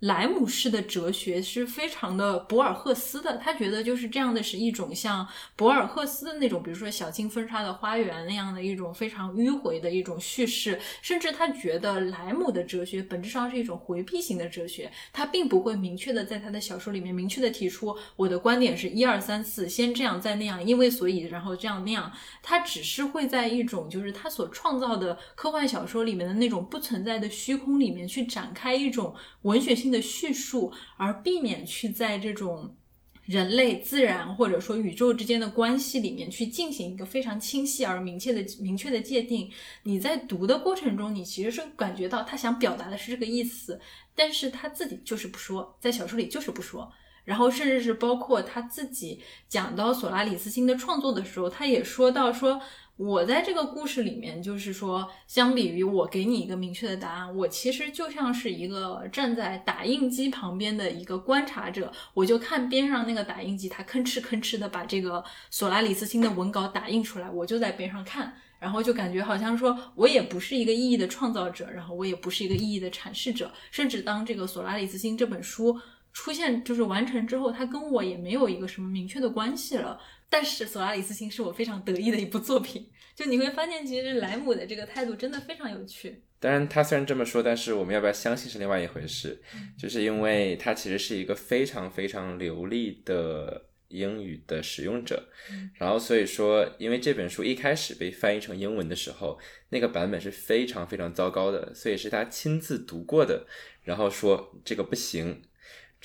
[0.00, 5.26] 莱姆式的哲学是非常的博尔赫斯的，他觉得就是这样的是一种像
[5.56, 29.85] 博尔赫斯的那种，比如说小径分叉的花园那样的一种非常迂回的一种叙事，甚至他觉得莱姆的哲学本质上是一种回避型的哲学，他并不会明确的在他的小说里面明确的提出我的观点是一二三四，先这样再那样，因为所以然后这样那样，他只是会在一种就是他所创造的科幻小说里面的那种不存在的虚空里面去展开一种文学性。
[29.90, 32.76] 的叙述，而避免去在这种
[33.24, 39.50] 人类、自然或者说宇宙之间的关系里面去进行一个非常清晰而明确的明确的界定。
[39.82, 43.80] 你在读的过程中，你其实是感觉到他想表达的是这个意思，
[44.14, 46.92] 但是他自己就是不说，在小说里就是不说。
[47.24, 52.60] 然后甚至是包括他自己讲到索拉里斯星的创作的时候，他也说到说。
[52.96, 75.78] 我在这个故事里面，就是说，相比于我给你一个明确的答案，我其实就像是一个站在打印机旁边的一个观察者，我就看边上那个打印机，它吭哧吭哧的把这个索拉里斯星的文稿打印出来，我就在边上看，然后就感觉好像说我也不是一个意义的创造者，然后我也不是一个意义的阐释者，甚至当这个索拉里斯星这本书
[76.14, 80.00] 出现就是完成之后，它跟我也没有一个什么明确的关系了。
[80.28, 86.22] 但是《索拉里斯星》是我非常得意的一部作品，就你会发现，其实莱姆的这个态度真的非常有趣。
[86.38, 89.40] 当然，他虽然这么说，但是我们要不要相信是另外一回事。
[89.78, 95.28] 就是因为他其实是一个非常非常流利的英语的使用者，
[95.74, 99.38] 然后所以说，因为这本书一开始被翻译成英文的时候，
[99.70, 103.46] 那个版本是非常非常糟糕的，所以是他亲自读过的，
[103.84, 105.40] 然后说这个不行。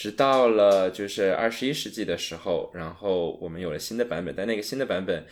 [0.01, 5.23] 直到了就是二十一世纪的时候，然后我们有了新的版本，但那个新的版本，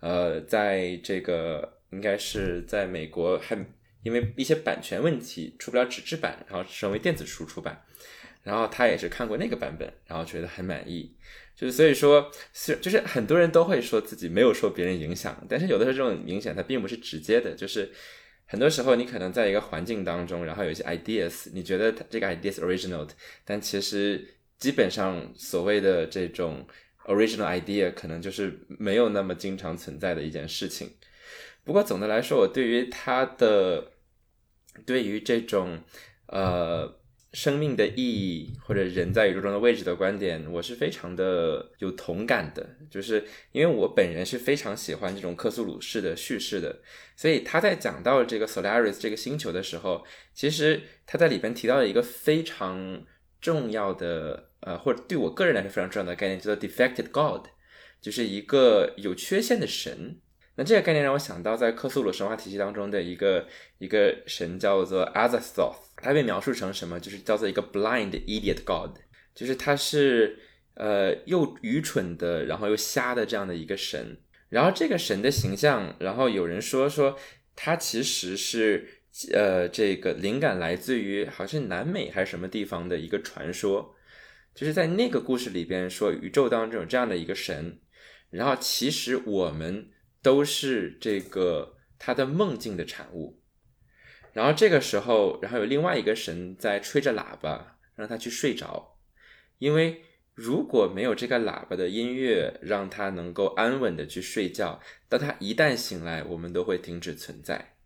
[0.00, 3.56] 呃，在这个应该是在美国还
[4.02, 7.80] 因为一些版权问题出不了纸质版，然后成为电子书出版。
[8.42, 11.14] 然后他也是看过那个版本，然后觉得很满意。
[11.54, 17.92] 就是所以说，是就是很多人都会说自己没有受别人影响，但是有的时候这种影响它并不是直接的，就是。
[18.46, 23.08] 很多时候，你可能在一个环境当中，然后有一些 ideas，你觉得这个 ideas original，
[23.44, 24.26] 但其实
[24.58, 26.66] 基本上所谓的这种
[27.06, 30.92] original idea，可能就是没有那么经常存在的一件事情。
[31.64, 33.92] 不过总的来说，我对于他的，
[34.86, 35.80] 对于这种
[36.26, 37.00] 呃。
[37.36, 42.66] 生命的意义或者人在宇宙中的位置的观点，我是非常的有同感的。
[42.88, 43.22] 就是
[43.52, 46.80] 因为我本人是非常喜欢这种克苏鲁式的叙事的，
[47.14, 53.04] 所以他在讲到这个 Solaris 这个星球的时候，其实他在里边提到了一个非常
[53.38, 57.48] 重要的，呃，或者对我个人来说非常重要的概念，叫做 defected God，
[58.00, 60.22] 就是一个有缺陷的神。
[60.54, 66.98] 那这个概念让我想到，在克苏鲁神话体系当中的一个一个神叫做 Azathoth，他被描述成什么？
[67.00, 68.96] 就是叫做一个 blind idiot god，
[69.34, 70.38] 就是他是
[70.74, 74.18] 呃又愚蠢的，然后又瞎的这样的一个神。
[74.48, 77.18] 然后这个神的形象，然后有人说说
[77.54, 83.94] 他其实是呃这个灵感来自于好像南美还是什么地方的一个传说，
[84.54, 87.80] 就是在那个故事里边说宇宙当中有这样的一个神，
[88.30, 89.90] 然后其实我们。
[90.22, 93.40] 都是这个他的梦境的产物，
[94.36, 98.98] 然后这个时候，然后有另外一个神在吹着喇叭，让他去睡着，
[99.56, 100.02] 因为
[100.34, 104.78] 如果没有这个喇叭的音乐，让他能够安稳的去睡觉，
[105.08, 107.76] 当他一旦醒来，我们都会停止存在。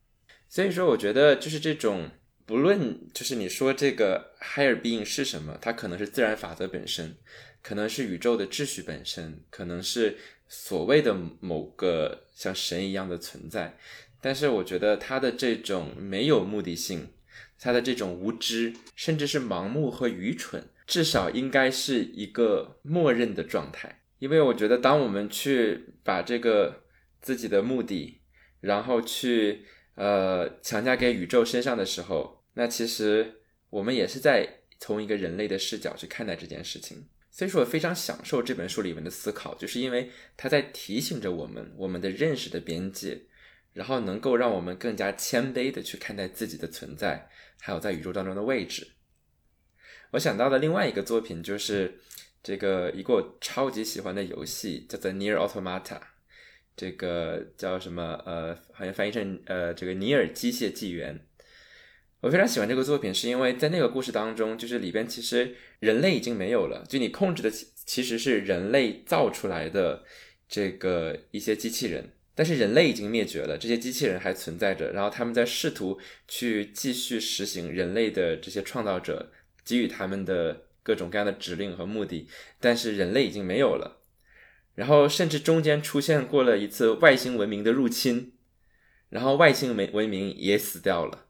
[0.48, 2.10] 所以说，我觉得就是这种，
[2.44, 7.16] 不论就是你说这个 higher being 是什么，它可能是自然法则本身，
[7.62, 10.18] 可能是宇宙的秩序本身，可能是。
[10.52, 13.78] 所谓的某个像神一样的存在，
[14.20, 17.08] 但是我觉得他的这种没有目的性，
[17.58, 24.02] 他的这种无知，甚至是盲目和愚蠢，至少应该是一个默认的状态。
[24.18, 26.82] 因为我觉得，当我们去把这个
[27.22, 28.20] 自己的目的，
[28.60, 29.64] 然后去
[29.94, 33.40] 呃强加给宇宙身上的时候，那其实
[33.70, 34.46] 我们也是在
[34.78, 37.06] 从一个人类的视角去看待这件事情。
[37.30, 43.22] 所以说我非常享受这本书里面的思考，就是因为它在提醒着我们我们的认识的边界，
[43.72, 47.28] 然后能够让我们更加谦卑的去看待自己的存在，
[47.60, 48.86] 还有在宇宙当中的位置。
[50.12, 52.00] 我想到的另外一个作品就是
[52.42, 55.82] 这个一个我超级喜欢的游戏，叫做《Near Automata》，
[56.76, 58.20] 这个叫什么？
[58.26, 61.16] 呃，好像翻译成呃这个《尼尔机械纪元》。
[62.20, 70.04] 我非常喜欢这个作品，是因为在那个故事当中，就是里边其实人类已经没有了，就你控制的其实是人类造出来的
[70.46, 79.32] 这个一些机器人，但是人类已经灭绝了，这些机器人还存在着，然后他们在试图去继续实行人类的这些创造者
[79.64, 82.28] 给予他们的各种各样的指令和目的，
[82.58, 84.00] 但是人类已经没有了，
[84.74, 88.32] 然后甚至中间出现过了一次外星文明的入侵，
[89.10, 91.26] 然后外星文文明也死掉了。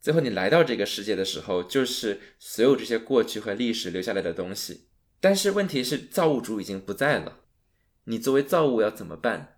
[0.00, 4.88] 最后，你来到这个世界的时候，就是所有这些过去和历史留下来的东西。
[5.18, 7.40] 但是问题是，造物主已经不在了，
[8.04, 9.53] 你作为造物要怎么办？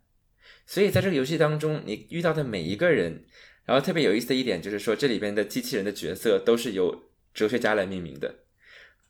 [0.67, 3.25] 所以在这个游戏当中，你遇到的每一个人，
[3.65, 8.35] 然后特别有意思的一点就是说，这里边的机器人的角色都是由哲学家来命名的。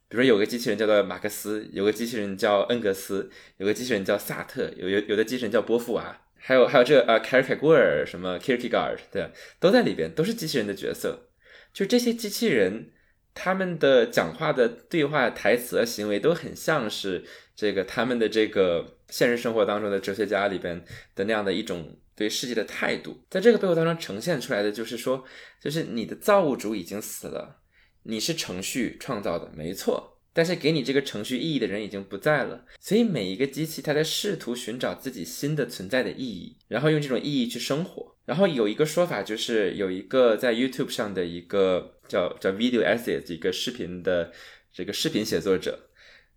[0.09, 11.31] 比如说有个机器人叫做马克思，有个机器人叫恩格斯，有个机器人叫萨特，有有有的机器人叫波伏娃，还有还有这个呃凯尔凯郭尔什么 Kierkegaard 对，都在里边，都是机器人的角色。
[11.73, 12.93] 就这些机器人，
[13.35, 17.25] 他们的讲话的对话台词和行为都很像是
[17.57, 20.85] 这个他们的这个现实生活当中的哲学家里边
[21.15, 23.21] 的那样的一种对世界的态度。
[23.31, 25.25] 在这个背后当中呈现出来的就是说，
[25.63, 27.61] 就是你的造物主已经死了。
[28.09, 38.15] 你是程序创造的，没错，但是给你这个程序意义的人已经不在了，所以每一个机器它在试图寻找自己新的存在的意义，然后用这种意义去生活。
[38.25, 44.33] 然后有一个说法就是，有一个在 YouTube 上的一个叫叫 Video Essays 一个视频的
[44.73, 45.86] 这个视频写作者，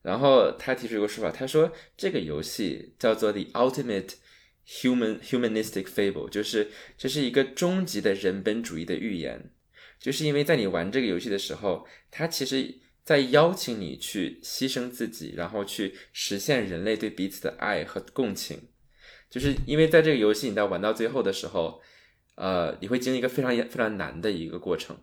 [0.09, 4.13] 然后他提出一个说法，他说这个游戏叫做 The Ultimate
[4.65, 9.51] Human Humanistic Fable，就是这是一个终极的人本主义的预言。
[9.99, 18.59] 就是因为在你玩这个游戏的时候，它其实在邀请你去牺牲自己，然后去实现人类对彼此的爱和共情。
[19.29, 21.79] 就是因为在这个游戏你在玩到最后的时候，
[22.33, 24.97] 呃，你会经历一个非常非常难的一个过程。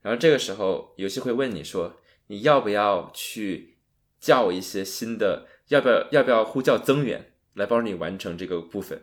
[0.00, 3.71] 然后这个时候，游戏会问你说，你要不要去
[4.22, 9.02] 叫一些新的，要不要要不要呼叫增援来帮助你完成这个部分？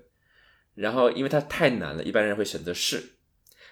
[0.75, 3.17] 然后因为它太难了，一般人会选择是。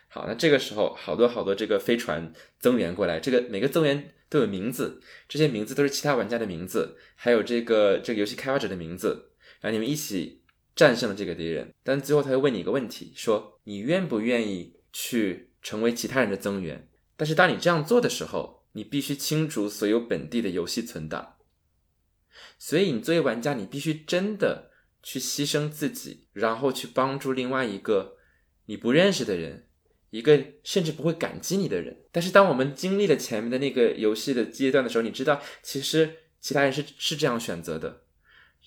[0.09, 10.43] 好，那这个时候好多好多这个飞船增援过来，这个每个增援都有名字，这些名字都是其他玩家的名字，还有这个这个游戏开发者的名字，然后你们一起
[10.75, 11.73] 战胜了这个敌人。
[11.83, 16.89] 但最后他会问你一个问题，说你愿不愿意去成为其他人的增援？
[17.15, 21.36] 但是当你这样做的时候，你必须清除所有本地的游戏存档。
[22.57, 28.17] 所以你作为玩家，你必须真的去牺牲自己，然后去帮助另外一个
[28.65, 29.65] 你不认识的人。
[30.09, 36.09] 一个甚至不会感激你的人，但是当我们经历了前面的那个游戏的阶段的时候，你知道，其实
[36.39, 38.03] 其他人是是这样选择的，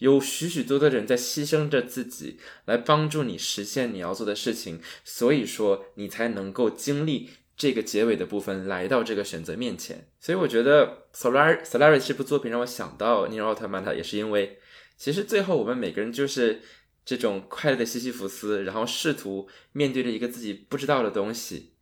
[0.01, 7.31] 有许许多多的人在牺牲着自己来帮助你实现你要做的事情，所以说你才能够经历
[7.61, 10.09] 这个结尾的部分，来到这个选择面前。
[10.19, 14.59] 所以我觉得《Solar Solaris》这部作品让我想到尼尔奥特曼，他也是因为，
[14.97, 16.63] 其实最后我们每个人就是。
[17.03, 21.73] 这种快乐的西西弗斯，然后试图面对着一个自己不知道的东西，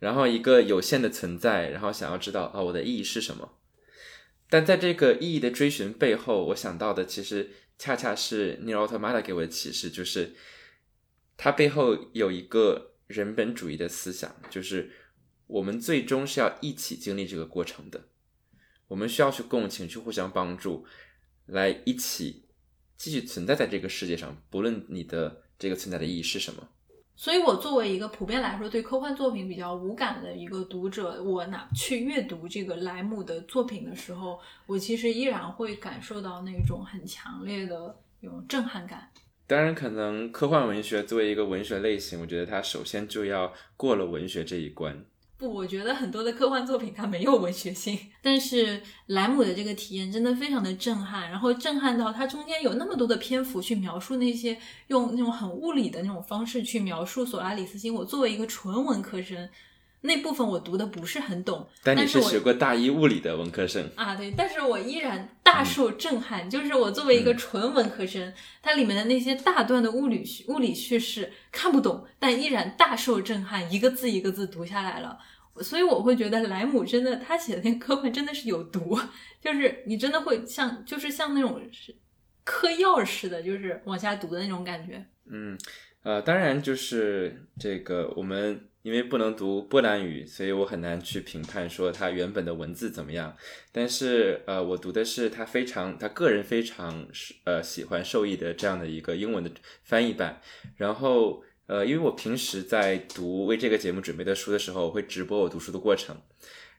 [0.00, 3.56] 然后一个有限的存在，然后想要知道啊，我的意义是什么？
[4.50, 10.34] 但在这个意义的追寻背后，我想到的其实恰恰是尼尔奥特曼给我的启示，就是
[11.38, 14.90] 它背后有一个人本主义的思想，就是
[15.46, 18.04] 我们最终是要一起经历这个过程的，
[18.88, 20.86] 我们需要去共情，去互相帮助，
[21.46, 22.42] 来一起。
[22.96, 26.66] 继续存在在这个世界上，不论你的这个存在的意义是什么。
[27.16, 39.10] 所以，我作为一个普遍来说对科幻作品比较无感的一个读者，我哪去阅读这个莱姆的作品的时候，我其实依然会感受到那种很强烈的那种震撼感。
[39.46, 45.04] 当然，可能科幻文学作为一个文学类型，我觉得它首先就要过了文学这一关。
[45.44, 54.56] 不，我觉得很多的科幻作品它没有文学性， 但是莱姆的这个体验真的非常的震撼，然后震撼到它中间有那么多的篇幅去描述那些
[54.86, 57.94] 用那种很物理的那种方式去描述索拉里斯星。
[57.94, 59.48] 我作为一个纯文科生，
[60.00, 64.14] 那部分我读的不是很懂，但你是学过大一物理的文科生啊？
[64.14, 66.48] 对，但是我依然大受震撼。
[66.50, 75.18] 就是我作为一个纯文科生，它里面的那些大段的物理物理叙事看不懂，但依然大受震撼，一个字一个字读下来了。
[75.62, 78.98] 所以我会觉得莱姆真的，他写的那个科幻真的是有毒，
[79.40, 81.94] 就是你真的会像，就是像那种是
[82.42, 85.06] 嗑药似的，就是往下读的那种感觉。
[85.30, 85.56] 嗯，
[86.02, 93.36] 呃，当然就是这个我们因为不能读波兰语，所以我很难去评判说他原本的文字怎么样。
[93.70, 97.06] 但是呃，我读的是他非常他个人非常
[97.44, 99.50] 呃喜欢受益的这样的一个英文的
[99.84, 100.40] 翻译版，
[100.76, 101.44] 然后。
[101.66, 106.16] 呃，因为我平时在读为这个节目准备的书的时候，我会直播我读书的过程。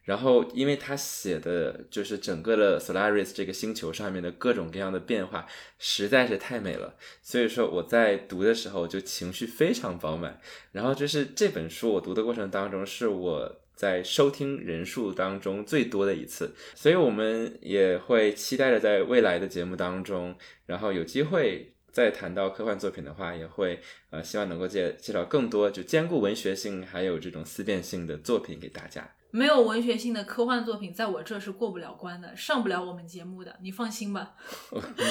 [0.04, 5.48] 然后，因为他写的就是整个的 Solaris 这个星球上面的各种各样的变化，
[5.80, 6.96] 实在是太美了。
[7.24, 10.40] 所以说我在读的时候就情绪非常饱满。
[10.74, 16.54] 然后就是这本书我读的过程当中，是我在收听人数当中最多的一次。
[16.76, 20.36] 所以我们也会期待着在未来的节目当中，
[20.68, 21.72] 然后有机会。
[21.96, 29.10] 再谈到科幻作品的话，也会呃希望能够介介绍更多就兼顾文学性还有这种思辨性的作品给大家。
[29.32, 34.34] 没有文学性的科幻作品，在我这是过不了关的，上不了我们节目的，你放心吧。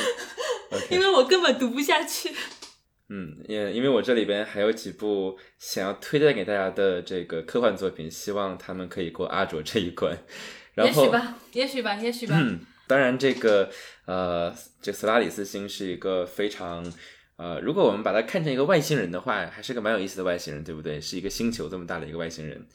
[0.91, 2.31] 因为我根本读不下去。
[3.09, 10.19] 嗯，也因为我这里边还有几部想要推荐给大家的这个科幻作品，希望他们可以过阿卓这一关。
[10.75, 12.37] 然后，也许吧，也许吧，也许吧。
[12.39, 13.71] 嗯，当然这个
[14.07, 16.85] 呃，这斯拉里斯星是一个非常
[17.37, 21.01] 呃，如果我们把它看成一个外星人的话，还是个蛮有意思的外星人，对不对？
[21.01, 22.67] 是一个星球这么大的一个外星人。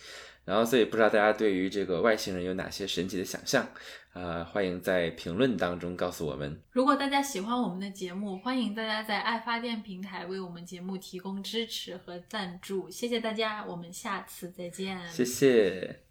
[0.46, 3.68] 然后，所以不知道大家对于这个外星人有哪些神奇的想象
[4.14, 6.60] 啊、欢迎在评论当中告诉我们。
[6.72, 15.08] 如果大家喜欢我们的节目，欢迎大家在爱发电平台为我们节目提供支持和赞助，谢谢大家，我们下次再见。
[15.08, 16.09] 谢谢。